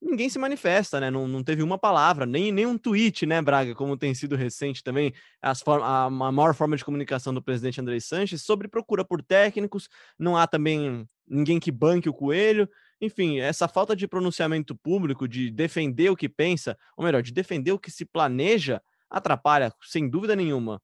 [0.03, 1.09] ninguém se manifesta, né?
[1.09, 4.83] Não, não teve uma palavra, nem, nem um tweet, né, Braga, como tem sido recente
[4.83, 9.21] também, as a, a maior forma de comunicação do presidente André Sanches sobre procura por
[9.21, 12.69] técnicos, não há também ninguém que banque o coelho.
[13.01, 17.71] Enfim, essa falta de pronunciamento público, de defender o que pensa, ou melhor, de defender
[17.71, 20.81] o que se planeja, atrapalha, sem dúvida nenhuma,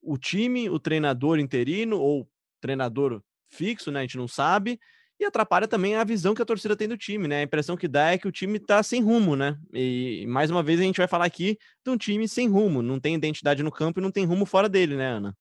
[0.00, 2.28] o time, o treinador interino ou
[2.60, 4.00] treinador fixo, né?
[4.00, 4.80] A gente não sabe,
[5.20, 7.40] e atrapalha também a visão que a torcida tem do time, né?
[7.40, 9.56] A impressão que dá é que o time tá sem rumo, né?
[9.72, 12.98] E mais uma vez a gente vai falar aqui de um time sem rumo, não
[12.98, 15.36] tem identidade no campo e não tem rumo fora dele, né, Ana?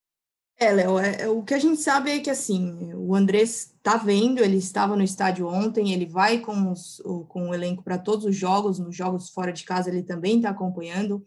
[0.61, 3.97] É, Léo, é, é, o que a gente sabe é que assim, o Andrés tá
[3.97, 7.97] vendo, ele estava no estádio ontem, ele vai com, os, o, com o elenco para
[7.97, 11.25] todos os jogos, nos jogos fora de casa ele também está acompanhando.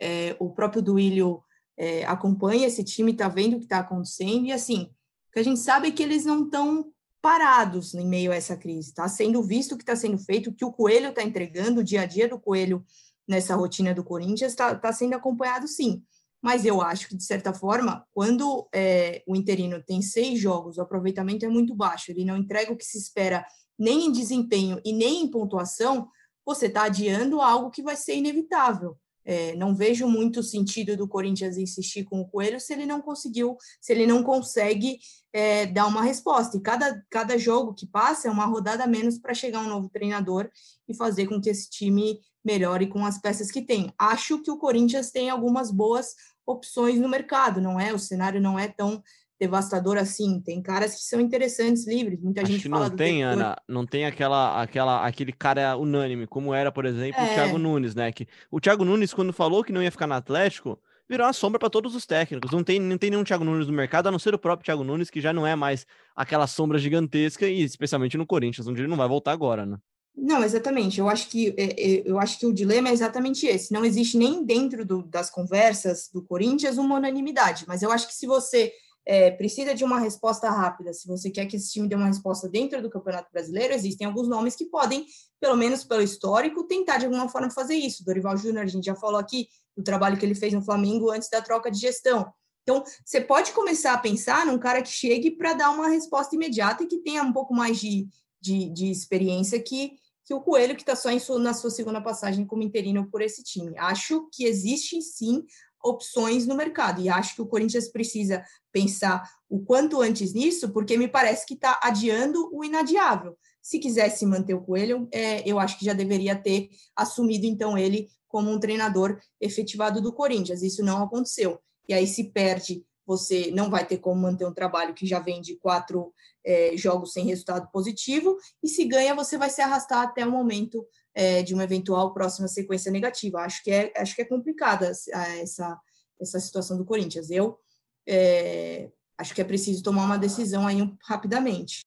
[0.00, 1.42] É, o próprio Duílio
[1.76, 4.84] é, acompanha esse time, está vendo o que está acontecendo, e assim,
[5.28, 6.92] o que a gente sabe é que eles não estão
[7.26, 8.90] parados em meio a essa crise.
[8.90, 11.84] Está sendo visto o que está sendo feito, o que o Coelho está entregando, o
[11.84, 12.84] dia a dia do Coelho
[13.26, 16.04] nessa rotina do Corinthians está tá sendo acompanhado sim.
[16.40, 20.82] Mas eu acho que, de certa forma, quando é, o interino tem seis jogos, o
[20.82, 23.44] aproveitamento é muito baixo, ele não entrega o que se espera
[23.76, 26.08] nem em desempenho e nem em pontuação,
[26.44, 28.96] você está adiando algo que vai ser inevitável.
[29.26, 33.56] É, não vejo muito sentido do Corinthians insistir com o Coelho se ele não conseguiu,
[33.80, 35.00] se ele não consegue
[35.32, 36.56] é, dar uma resposta.
[36.56, 40.48] E cada, cada jogo que passa é uma rodada menos para chegar um novo treinador
[40.88, 43.92] e fazer com que esse time melhore com as peças que tem.
[43.98, 46.14] Acho que o Corinthians tem algumas boas
[46.46, 47.92] opções no mercado, não é?
[47.92, 49.02] O cenário não é tão
[49.38, 50.40] devastador assim.
[50.40, 52.20] Tem caras que são interessantes livres.
[52.20, 56.26] Muita Acho gente que fala não tem, Ana, não tem aquela, aquela, aquele cara unânime,
[56.26, 57.24] como era, por exemplo, é.
[57.24, 58.10] o Thiago Nunes, né?
[58.12, 61.58] Que o Thiago Nunes, quando falou que não ia ficar no Atlético, virou uma sombra
[61.58, 62.50] para todos os técnicos.
[62.50, 64.84] Não tem, não tem nenhum Thiago Nunes no mercado, a não ser o próprio Thiago
[64.84, 68.88] Nunes, que já não é mais aquela sombra gigantesca, e especialmente no Corinthians, onde ele
[68.88, 69.78] não vai voltar agora, né?
[70.16, 70.98] Não, exatamente.
[70.98, 73.72] Eu acho que é, é, eu acho que o dilema é exatamente esse.
[73.72, 78.14] Não existe nem dentro do, das conversas do Corinthians uma unanimidade, mas eu acho que
[78.14, 78.72] se você
[79.06, 82.48] é, precisa de uma resposta rápida, se você quer que esse time dê uma resposta
[82.48, 85.06] dentro do Campeonato Brasileiro, existem alguns nomes que podem,
[85.40, 88.04] pelo menos pelo histórico, tentar de alguma forma fazer isso.
[88.04, 91.28] Dorival Júnior, a gente já falou aqui do trabalho que ele fez no Flamengo antes
[91.28, 92.26] da troca de gestão.
[92.64, 96.82] Então, você pode começar a pensar num cara que chegue para dar uma resposta imediata
[96.82, 98.08] e que tenha um pouco mais de,
[98.40, 99.92] de, de experiência que,
[100.24, 103.44] que o Coelho, que está só sua, na sua segunda passagem como interino por esse
[103.44, 103.78] time.
[103.78, 105.44] Acho que existe sim
[105.88, 107.00] opções no mercado.
[107.00, 111.54] E acho que o Corinthians precisa pensar o quanto antes nisso, porque me parece que
[111.54, 113.36] está adiando o inadiável.
[113.62, 118.08] Se quisesse manter o Coelho, é, eu acho que já deveria ter assumido então ele
[118.28, 120.62] como um treinador efetivado do Corinthians.
[120.62, 121.58] Isso não aconteceu.
[121.88, 125.40] E aí se perde, você não vai ter como manter um trabalho que já vem
[125.40, 126.12] de quatro
[126.44, 130.84] é, jogos sem resultado positivo, e se ganha, você vai se arrastar até o momento
[131.16, 133.40] é, de uma eventual próxima sequência negativa.
[133.40, 135.80] Acho que é, acho que é complicada essa,
[136.20, 137.30] essa situação do Corinthians.
[137.30, 137.58] Eu
[138.06, 141.80] é, acho que é preciso tomar uma decisão aí rapidamente.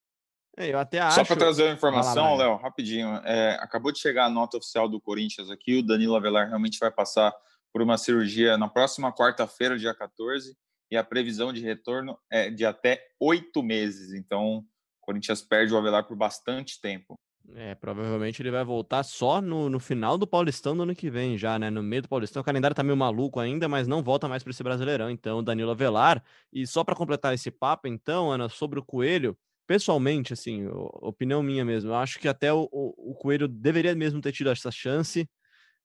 [0.58, 1.16] É, eu até acho...
[1.16, 3.08] Só para trazer uma informação, Léo, rapidinho.
[3.24, 5.78] É, acabou de chegar a nota oficial do Corinthians aqui.
[5.78, 7.32] O Danilo Avelar realmente vai passar
[7.72, 10.58] por uma cirurgia na próxima quarta-feira, dia 14,
[10.90, 14.12] e a previsão de retorno é de até oito meses.
[14.12, 14.66] Então, o
[15.02, 17.16] Corinthians perde o Avelar por bastante tempo.
[17.56, 21.36] É, provavelmente ele vai voltar só no, no final do Paulistão do ano que vem,
[21.38, 21.70] já, né?
[21.72, 22.42] No meio do Paulistão.
[22.42, 25.10] O calendário tá meio maluco ainda, mas não volta mais para esse Brasileirão.
[25.10, 26.24] Então, Danilo Avelar.
[26.54, 29.36] E só para completar esse papo, então, Ana, sobre o Coelho,
[29.66, 30.68] pessoalmente, assim,
[31.02, 34.50] opinião minha mesmo, eu acho que até o, o, o Coelho deveria mesmo ter tido
[34.52, 35.28] essa chance.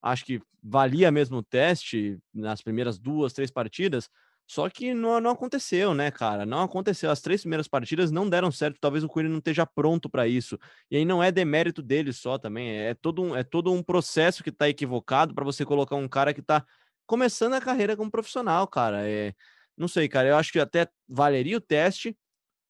[0.02, 4.08] Acho que valia mesmo o teste nas primeiras duas, três partidas.
[4.46, 6.44] Só que não, não aconteceu, né, cara?
[6.44, 7.10] Não aconteceu.
[7.10, 8.78] As três primeiras partidas não deram certo.
[8.78, 10.58] Talvez o Coelho não esteja pronto para isso.
[10.90, 12.70] E aí não é demérito dele só também.
[12.70, 16.34] É todo um, é todo um processo que está equivocado para você colocar um cara
[16.34, 16.64] que está
[17.06, 19.08] começando a carreira como profissional, cara.
[19.08, 19.32] É,
[19.76, 20.28] não sei, cara.
[20.28, 22.16] Eu acho que até valeria o teste.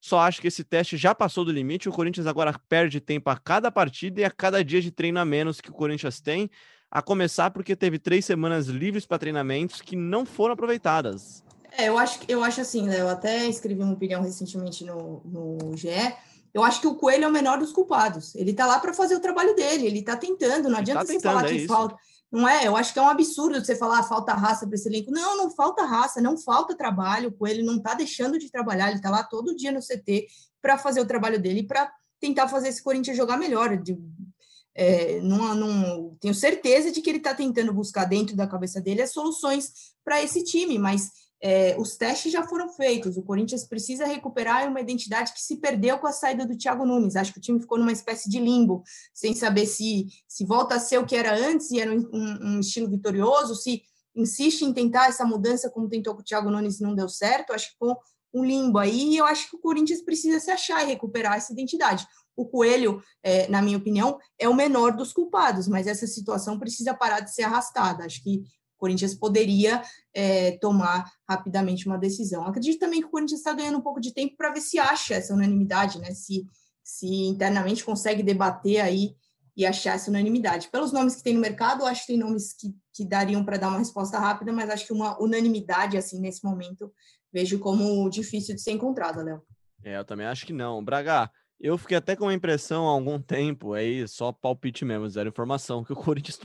[0.00, 1.88] Só acho que esse teste já passou do limite.
[1.88, 5.24] O Corinthians agora perde tempo a cada partida e a cada dia de treino a
[5.24, 6.48] menos que o Corinthians tem.
[6.90, 11.42] A começar porque teve três semanas livres para treinamentos que não foram aproveitadas.
[11.76, 13.00] É, eu acho, eu acho assim, né?
[13.00, 15.88] Eu até escrevi uma opinião recentemente no, no GE.
[16.52, 18.34] Eu acho que o Coelho é o menor dos culpados.
[18.36, 20.68] Ele tá lá para fazer o trabalho dele, ele tá tentando.
[20.68, 21.66] Não adianta tá você falar é que isso.
[21.66, 21.96] falta.
[22.30, 22.66] Não é?
[22.66, 25.10] Eu acho que é um absurdo você falar ah, falta raça para esse elenco.
[25.10, 27.28] Não, não falta raça, não falta trabalho.
[27.28, 30.26] O Coelho não tá deixando de trabalhar, ele tá lá todo dia no CT
[30.62, 33.76] para fazer o trabalho dele para tentar fazer esse Corinthians jogar melhor.
[33.76, 33.98] De,
[34.74, 39.02] é, não, não, tenho certeza de que ele está tentando buscar dentro da cabeça dele
[39.02, 39.72] as soluções
[40.04, 41.10] para esse time, mas
[41.46, 45.98] é, os testes já foram feitos, o Corinthians precisa recuperar uma identidade que se perdeu
[45.98, 47.16] com a saída do Thiago Nunes.
[47.16, 50.80] Acho que o time ficou numa espécie de limbo, sem saber se, se volta a
[50.80, 53.82] ser o que era antes e era um, um estilo vitorioso, se
[54.16, 57.52] insiste em tentar essa mudança como tentou com o Thiago Nunes e não deu certo.
[57.52, 57.98] Acho que ficou
[58.32, 61.52] um limbo aí e eu acho que o Corinthians precisa se achar e recuperar essa
[61.52, 62.06] identidade.
[62.34, 66.94] O Coelho, é, na minha opinião, é o menor dos culpados, mas essa situação precisa
[66.94, 68.06] parar de ser arrastada.
[68.06, 68.44] Acho que
[68.78, 69.82] Corinthians poderia
[70.14, 72.46] é, tomar rapidamente uma decisão.
[72.46, 75.14] Acredito também que o Corinthians está ganhando um pouco de tempo para ver se acha
[75.14, 76.12] essa unanimidade, né?
[76.12, 76.46] Se,
[76.82, 79.14] se internamente consegue debater aí
[79.56, 80.68] e achar essa unanimidade.
[80.68, 83.68] Pelos nomes que tem no mercado, acho que tem nomes que, que dariam para dar
[83.68, 86.92] uma resposta rápida, mas acho que uma unanimidade, assim, nesse momento,
[87.32, 89.42] vejo como difícil de ser encontrada, Léo.
[89.84, 90.84] É, eu também acho que não.
[90.84, 95.28] Braga, eu fiquei até com a impressão há algum tempo, aí só palpite mesmo, zero
[95.28, 96.38] informação, que o Corinthians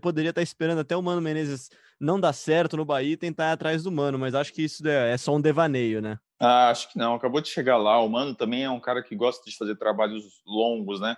[0.00, 3.52] poderia estar esperando até o Mano Menezes não dar certo no Bahia e tentar ir
[3.52, 6.18] atrás do Mano, mas acho que isso é, é só um devaneio, né?
[6.40, 8.00] Ah, acho que não, acabou de chegar lá.
[8.00, 11.16] O Mano também é um cara que gosta de fazer trabalhos longos, né?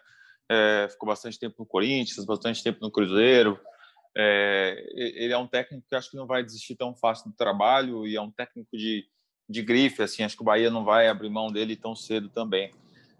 [0.49, 3.59] É, ficou bastante tempo no Corinthians, bastante tempo no Cruzeiro.
[4.16, 8.07] É, ele é um técnico que acho que não vai desistir tão fácil do trabalho
[8.07, 9.05] e é um técnico de,
[9.49, 12.72] de grife, assim, acho que o Bahia não vai abrir mão dele tão cedo também.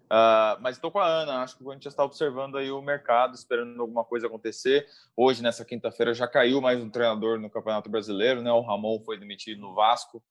[0.07, 3.35] Uh, mas estou com a Ana, acho que o Corinthians está observando aí o mercado,
[3.35, 4.87] esperando alguma coisa acontecer.
[5.15, 8.51] Hoje, nessa quinta-feira, já caiu mais um treinador no Campeonato Brasileiro, né?
[8.51, 10.23] O Ramon foi demitido no Vasco.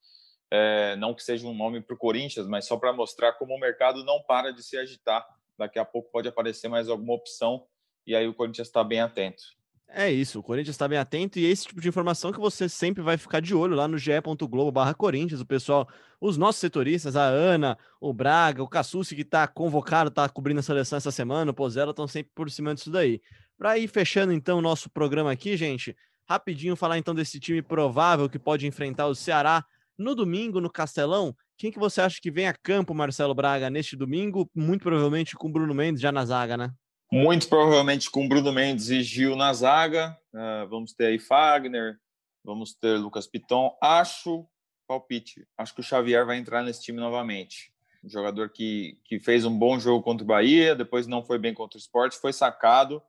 [0.51, 3.61] É, não que seja um nome para o Corinthians, mas só para mostrar como o
[3.61, 5.27] mercado não para de se agitar.
[5.59, 7.67] Daqui a pouco pode aparecer mais alguma opção
[8.07, 9.43] e aí o Corinthians está bem atento.
[9.89, 12.69] É isso, o Corinthians está bem atento e é esse tipo de informação que você
[12.69, 15.89] sempre vai ficar de olho lá no ge.globo barra Corinthians, o pessoal,
[16.21, 20.63] os nossos setoristas, a Ana, o Braga, o Cassucci que está convocado, está cobrindo a
[20.63, 23.23] seleção essa semana, o Pozella estão sempre por cima disso daí.
[23.57, 25.97] Para ir fechando então o nosso programa aqui, gente,
[26.29, 29.65] rapidinho falar então desse time provável que pode enfrentar o Ceará
[29.97, 31.35] no domingo no Castelão.
[31.57, 34.51] Quem que você acha que vem a campo, Marcelo Braga, neste domingo?
[34.55, 36.71] Muito provavelmente com o Bruno Mendes já na zaga, né?
[37.11, 40.19] Muito provavelmente com Bruno Mendes e Gil na zaga.
[40.35, 41.99] Uh, vamos ter aí Fagner,
[42.45, 43.77] vamos ter Lucas Piton.
[43.81, 44.47] Acho,
[44.89, 47.73] palpite, acho que o Xavier vai entrar nesse time novamente.
[48.05, 51.55] Um jogador que, que fez um bom jogo contra o Bahia, depois não foi bem
[51.55, 53.03] contra o esporte, foi sacado.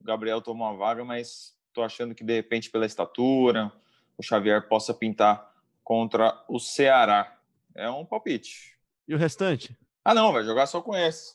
[0.00, 3.72] O Gabriel tomou uma vaga, mas estou achando que de repente, pela estatura,
[4.16, 7.38] o Xavier possa pintar contra o Ceará.
[7.74, 8.76] É um palpite.
[9.06, 9.76] E o restante?
[10.08, 11.34] Ah, não, vai jogar só com esse.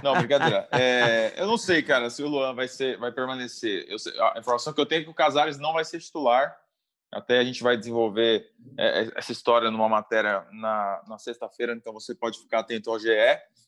[0.00, 0.68] Não, brincadeira.
[0.70, 3.88] É, eu não sei, cara, se o Luan vai, ser, vai permanecer.
[3.88, 6.56] Eu a informação que eu tenho é que o Casares não vai ser titular.
[7.12, 11.92] Até a gente vai desenvolver é, é, essa história numa matéria na, na sexta-feira, então
[11.92, 13.08] você pode ficar atento ao GE.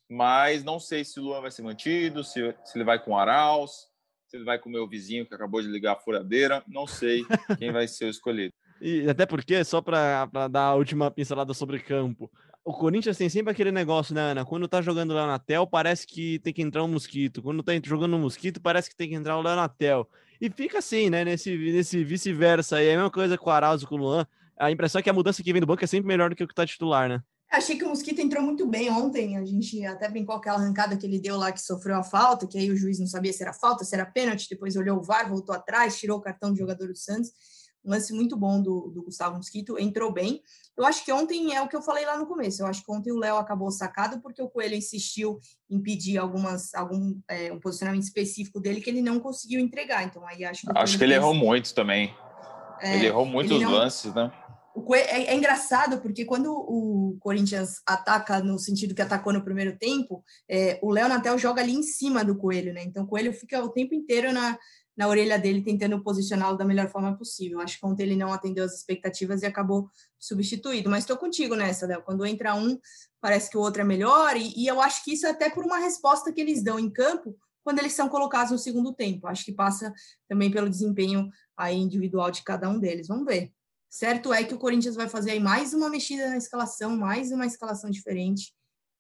[0.09, 3.19] Mas não sei se o Luan vai ser mantido, se, se ele vai com o
[3.19, 3.89] Arauz,
[4.29, 6.63] se ele vai com o meu vizinho que acabou de ligar a furadeira.
[6.69, 7.25] Não sei
[7.59, 8.55] quem vai ser o escolhido.
[8.79, 12.31] E até porque, só para dar a última pincelada sobre campo,
[12.67, 14.45] o Corinthians tem sempre aquele negócio, né, Ana?
[14.45, 17.41] Quando tá jogando lá na Tel, parece que tem que entrar um mosquito.
[17.41, 20.09] Quando tá jogando um mosquito, parece que tem que entrar o Leonatel.
[20.41, 21.25] E fica assim, né?
[21.25, 22.89] Nesse, nesse vice-versa aí.
[22.89, 24.27] É a mesma coisa com o Arauzo, com o Luan.
[24.59, 26.43] A impressão é que a mudança que vem do banco é sempre melhor do que
[26.43, 27.23] o que tá titular, né?
[27.53, 29.37] Achei que o Mosquito entrou muito bem ontem.
[29.37, 32.59] A gente até brincou aquela arrancada que ele deu lá, que sofreu a falta, que
[32.59, 34.49] aí o juiz não sabia se era falta, se era pênalti.
[34.51, 37.31] Depois olhou o VAR, voltou atrás, tirou o cartão de jogador do Santos
[37.87, 40.43] um lance muito bom do, do Gustavo Mosquito, entrou bem.
[40.77, 42.61] Eu acho que ontem é o que eu falei lá no começo.
[42.61, 45.39] Eu acho que ontem o Léo acabou sacado porque o Coelho insistiu
[45.71, 50.03] em pedir algumas, algum é, um posicionamento específico dele que ele não conseguiu entregar.
[50.05, 50.73] Então aí acho que.
[50.77, 52.13] Acho que ele errou muito também.
[52.81, 53.71] É, ele errou muitos não...
[53.71, 54.31] lances, né?
[54.93, 60.23] É, é, engraçado porque quando o Corinthians ataca no sentido que atacou no primeiro tempo,
[60.49, 62.83] é, o Léo Natel joga ali em cima do Coelho, né?
[62.85, 64.59] Então o Coelho fica o tempo inteiro na,
[64.97, 67.61] na orelha dele, tentando posicioná-lo da melhor forma possível.
[67.61, 70.91] Acho que ontem ele não atendeu as expectativas e acabou substituído.
[70.91, 72.03] Mas estou contigo nessa, Léo.
[72.03, 72.79] Quando entra um,
[73.21, 75.65] parece que o outro é melhor, e, e eu acho que isso é até por
[75.65, 79.27] uma resposta que eles dão em campo quando eles são colocados no segundo tempo.
[79.27, 79.93] Acho que passa
[80.29, 83.09] também pelo desempenho aí individual de cada um deles.
[83.09, 83.56] Vamos ver.
[83.97, 87.47] Certo é que o Corinthians vai fazer aí mais uma mexida na escalação, mais uma
[87.47, 88.53] escalação diferente.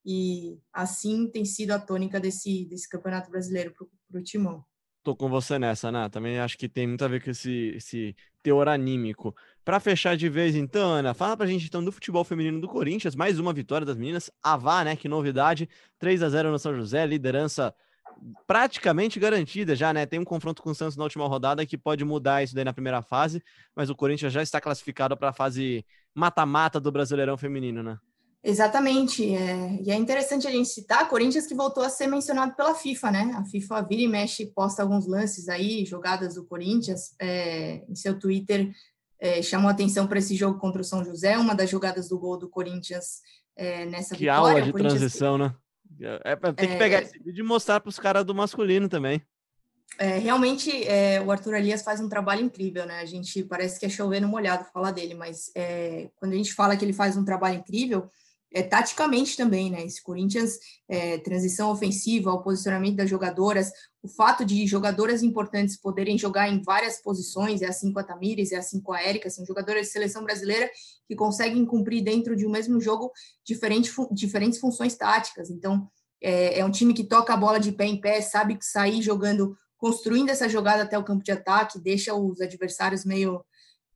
[0.02, 4.64] E assim tem sido a tônica desse, desse Campeonato Brasileiro para o Timão.
[5.02, 6.08] Tô com você nessa, Ana.
[6.08, 9.36] Também acho que tem muito a ver com esse, esse teor anímico.
[9.62, 13.14] Para fechar de vez, então, Ana, fala pra gente então do futebol feminino do Corinthians.
[13.14, 14.30] Mais uma vitória das meninas.
[14.42, 14.96] Avá, né?
[14.96, 15.68] Que novidade.
[15.98, 17.74] 3 a 0 no São José, liderança
[18.46, 20.06] praticamente garantida já, né?
[20.06, 22.72] Tem um confronto com o Santos na última rodada que pode mudar isso daí na
[22.72, 23.42] primeira fase,
[23.74, 27.98] mas o Corinthians já está classificado para a fase mata-mata do Brasileirão Feminino, né?
[28.42, 29.34] Exatamente.
[29.34, 33.10] É, e é interessante a gente citar Corinthians que voltou a ser mencionado pela FIFA,
[33.10, 33.34] né?
[33.36, 37.14] A FIFA vira e mexe, posta alguns lances aí, jogadas do Corinthians.
[37.20, 38.70] É, em seu Twitter
[39.18, 42.38] é, chamou atenção para esse jogo contra o São José, uma das jogadas do gol
[42.38, 43.20] do Corinthians
[43.56, 44.48] é, nessa que vitória.
[44.48, 45.54] aula de transição, né?
[46.00, 46.78] É, tem que é.
[46.78, 49.22] pegar esse vídeo e mostrar para os caras do masculino também.
[49.98, 53.00] É, realmente, é, o Arthur Elias faz um trabalho incrível, né?
[53.00, 56.76] A gente parece que é chovendo molhado falar dele, mas é, quando a gente fala
[56.76, 58.10] que ele faz um trabalho incrível,
[58.52, 59.84] é taticamente também, né?
[59.84, 63.70] Esse Corinthians, é, transição ofensiva, o posicionamento das jogadoras,
[64.02, 68.52] o fato de jogadoras importantes poderem jogar em várias posições, é assim com a Tamires,
[68.52, 70.70] é assim com a Érica, são jogadoras de seleção brasileira
[71.08, 73.10] que conseguem cumprir dentro de um mesmo jogo
[73.44, 75.50] diferente, diferentes funções táticas.
[75.50, 75.88] Então,
[76.22, 79.56] é, é um time que toca a bola de pé em pé, sabe sair jogando,
[79.76, 83.44] construindo essa jogada até o campo de ataque, deixa os adversários meio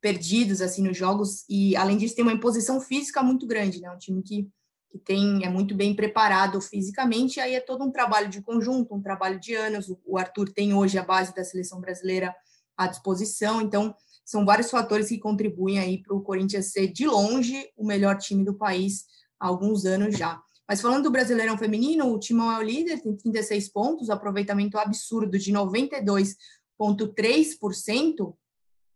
[0.01, 3.91] perdidos assim nos jogos e além disso tem uma imposição física muito grande, né?
[3.91, 4.49] Um time que,
[4.89, 9.01] que tem é muito bem preparado fisicamente, aí é todo um trabalho de conjunto, um
[9.01, 9.93] trabalho de anos.
[10.03, 12.35] O Arthur tem hoje a base da seleção brasileira
[12.75, 13.93] à disposição, então
[14.25, 18.43] são vários fatores que contribuem aí para o Corinthians ser de longe o melhor time
[18.43, 19.05] do país
[19.39, 20.41] há alguns anos já.
[20.67, 25.37] Mas falando do Brasileirão Feminino, o Timão é o líder, tem 36 pontos, aproveitamento absurdo
[25.37, 28.33] de 92,3%,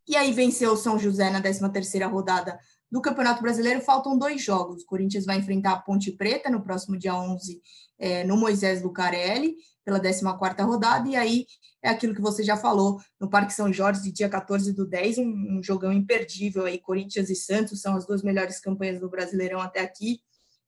[0.08, 2.60] e aí venceu o São José na 13ª rodada
[2.92, 3.82] do Campeonato Brasileiro.
[3.82, 4.84] Faltam dois jogos.
[4.84, 7.62] O Corinthians vai enfrentar a Ponte Preta no próximo dia 11
[7.98, 11.08] é, no Moisés Lucarelli, pela 14ª rodada.
[11.10, 11.46] E aí
[11.82, 15.58] é aquilo que você já falou, no Parque São Jorge, dia 14 do 10, um,
[15.58, 16.80] um jogão imperdível aí.
[16.80, 20.20] Corinthians e Santos são as duas melhores campanhas do Brasileirão até aqui.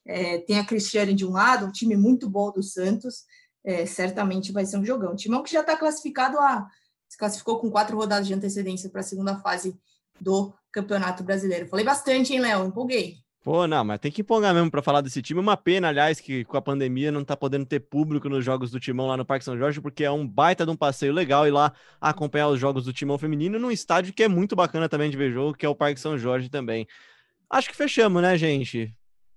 [0.05, 3.25] É, tem a Cristiane de um lado, um time muito bom do Santos.
[3.63, 5.13] É, certamente vai ser um jogão.
[5.13, 6.65] Um timão que já está classificado a
[7.07, 9.77] se classificou com quatro rodadas de antecedência para a segunda fase
[10.19, 11.67] do Campeonato Brasileiro.
[11.67, 12.65] Falei bastante, hein, Léo?
[12.65, 13.17] Empolguei.
[13.47, 15.39] Pô, não, mas tem que empolgar mesmo para falar desse time.
[15.39, 18.77] Uma pena, aliás, que com a pandemia não tá podendo ter público nos jogos do
[18.79, 21.51] Timão lá no Parque São Jorge, porque é um baita de um passeio legal ir
[21.51, 25.15] lá acompanhar os jogos do Timão feminino num estádio que é muito bacana também de
[25.15, 26.85] ver jogo, que é o Parque São Jorge também.
[27.49, 28.93] Acho que fechamos, né, gente?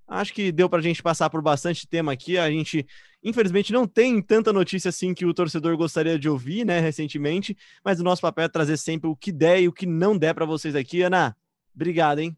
[0.08, 2.36] Acho que deu para a gente passar por bastante tema aqui.
[2.36, 2.84] A gente,
[3.22, 8.00] infelizmente, não tem tanta notícia assim que o torcedor gostaria de ouvir, né, recentemente, mas
[8.00, 10.46] o nosso papel é trazer sempre o que der e o que não der para
[10.46, 11.02] vocês aqui.
[11.02, 11.36] Ana,
[11.74, 12.36] obrigado, hein?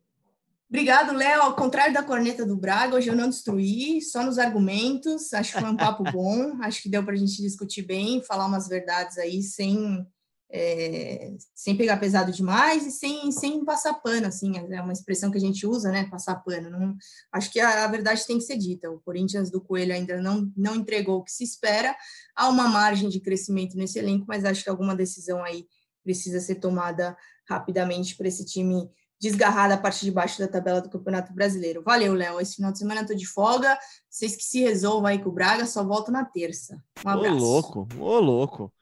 [0.73, 1.43] Obrigado, Léo.
[1.43, 5.35] Ao contrário da corneta do Braga, hoje eu não destruí, só nos argumentos.
[5.35, 6.57] Acho que foi um papo bom.
[6.63, 10.07] Acho que deu para a gente discutir bem, falar umas verdades aí sem
[10.55, 15.39] é, sem pegar pesado demais e sem, sem passar pano, assim, é uma expressão que
[15.39, 16.69] a gente usa, né, passar pano.
[16.69, 16.95] Não,
[17.33, 18.91] acho que a, a, verdade tem que ser dita.
[18.91, 21.97] O Corinthians do Coelho ainda não, não entregou o que se espera.
[22.37, 25.67] Há uma margem de crescimento nesse elenco, mas acho que alguma decisão aí
[26.05, 27.17] precisa ser tomada
[27.49, 31.83] rapidamente para esse time desgarrar da parte de baixo da tabela do Campeonato Brasileiro.
[31.83, 32.41] Valeu, Léo.
[32.41, 33.79] Esse final de semana eu tô de folga.
[34.11, 36.83] Vocês que se resolvam aí com o Braga, só volto na terça.
[37.07, 37.37] Um abraço.
[37.37, 38.73] Ô, louco, ô, louco.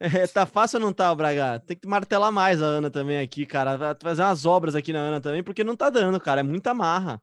[0.00, 1.58] É, tá fácil ou não tá, Braga?
[1.60, 3.96] Tem que martelar mais a Ana também aqui, cara.
[4.00, 6.40] Fazer umas obras aqui na Ana também, porque não tá dando, cara.
[6.40, 7.20] É muita marra.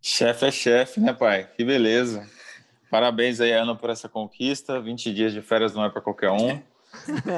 [0.00, 1.50] Chefe é chefe, né, pai?
[1.56, 2.26] Que beleza.
[2.90, 4.80] Parabéns aí, Ana, por essa conquista.
[4.80, 6.60] 20 dias de férias não é para qualquer um.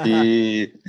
[0.06, 0.72] E.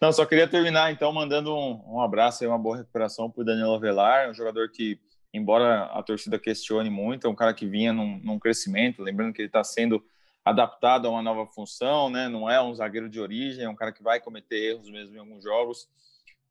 [0.00, 3.44] Não, só queria terminar, então, mandando um, um abraço e uma boa recuperação para o
[3.44, 4.96] Danilo Avelar, um jogador que,
[5.34, 9.02] embora a torcida questione muito, é um cara que vinha num, num crescimento.
[9.02, 10.00] Lembrando que ele está sendo
[10.48, 12.28] adaptado a uma nova função, né?
[12.28, 15.18] Não é um zagueiro de origem, é um cara que vai cometer erros mesmo em
[15.18, 15.88] alguns jogos,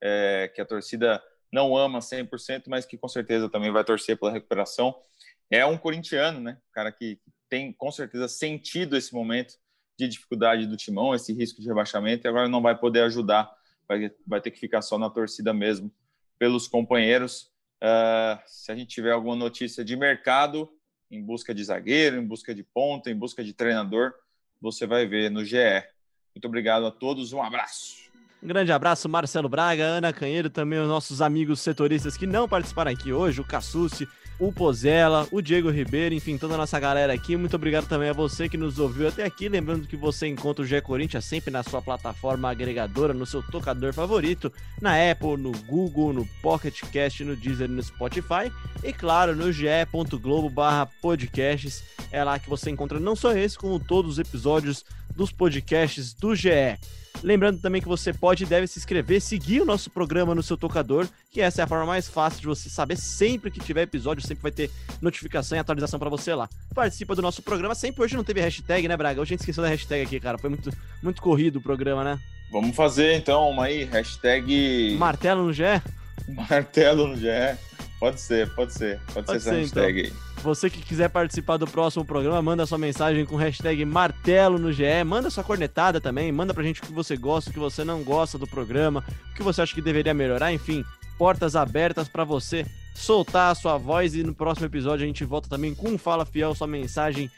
[0.02, 1.22] é, que a torcida
[1.52, 4.96] não ama 100%, mas que com certeza também vai torcer pela recuperação.
[5.50, 6.58] É um corintiano, né?
[6.70, 7.20] Um cara que
[7.50, 9.56] tem com certeza sentido esse momento
[9.98, 13.52] de dificuldade do timão, esse risco de rebaixamento, e agora não vai poder ajudar,
[13.88, 15.92] vai, vai ter que ficar só na torcida mesmo
[16.38, 17.52] pelos companheiros.
[17.82, 20.70] Uh, se a gente tiver alguma notícia de mercado,
[21.10, 24.14] em busca de zagueiro, em busca de ponta, em busca de treinador,
[24.60, 25.58] você vai ver no GE.
[26.36, 28.07] Muito obrigado a todos, um abraço.
[28.42, 32.92] Um grande abraço, Marcelo Braga, Ana Canheiro, também os nossos amigos setoristas que não participaram
[32.92, 34.08] aqui hoje, o Cassucci,
[34.40, 37.36] o Pozella, o Diego Ribeiro, enfim, toda a nossa galera aqui.
[37.36, 39.50] Muito obrigado também a você que nos ouviu até aqui.
[39.50, 43.94] Lembrando que você encontra o GE Corinthians sempre na sua plataforma agregadora, no seu tocador
[43.94, 48.52] favorito, na Apple, no Google, no Pocket Cast, no Deezer no Spotify.
[48.84, 50.54] E claro, no ge.globo
[51.02, 51.84] podcasts.
[52.12, 54.86] É lá que você encontra não só esse, como todos os episódios
[55.16, 56.78] dos podcasts do GE.
[57.24, 60.56] Lembrando também que você pode e deve se inscrever, seguir o nosso programa no seu
[60.56, 64.26] tocador, que essa é a forma mais fácil de você saber sempre que tiver episódio,
[64.26, 64.70] sempre vai ter
[65.02, 66.48] notificação e atualização para você lá.
[66.74, 69.22] Participa do nosso programa, sempre hoje não teve hashtag, né, Braga?
[69.22, 70.38] Hoje a gente esqueceu da hashtag aqui, cara.
[70.38, 72.20] Foi muito, muito corrido o programa, né?
[72.52, 74.96] Vamos fazer então uma aí, hashtag.
[74.98, 75.82] Martelo no Gé?
[76.28, 77.58] Martelo no Gé.
[78.00, 79.00] Pode ser, pode ser.
[79.14, 80.12] Pode, pode ser, essa hashtag então.
[80.12, 80.28] aí.
[80.44, 85.04] Você que quiser participar do próximo programa, manda sua mensagem com hashtag martelo no GE,
[85.04, 88.04] manda sua cornetada também, manda pra gente o que você gosta, o que você não
[88.04, 90.86] gosta do programa, o que você acha que deveria melhorar, enfim,
[91.18, 95.50] portas abertas para você soltar a sua voz e no próximo episódio a gente volta
[95.50, 97.32] também com um Fala Fiel, sua mensagem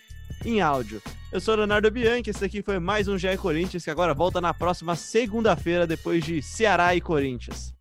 [0.43, 1.01] em áudio.
[1.31, 4.53] Eu sou Leonardo Bianchi, esse aqui foi mais um GE Corinthians, que agora volta na
[4.53, 7.73] próxima segunda-feira, depois de Ceará e Corinthians.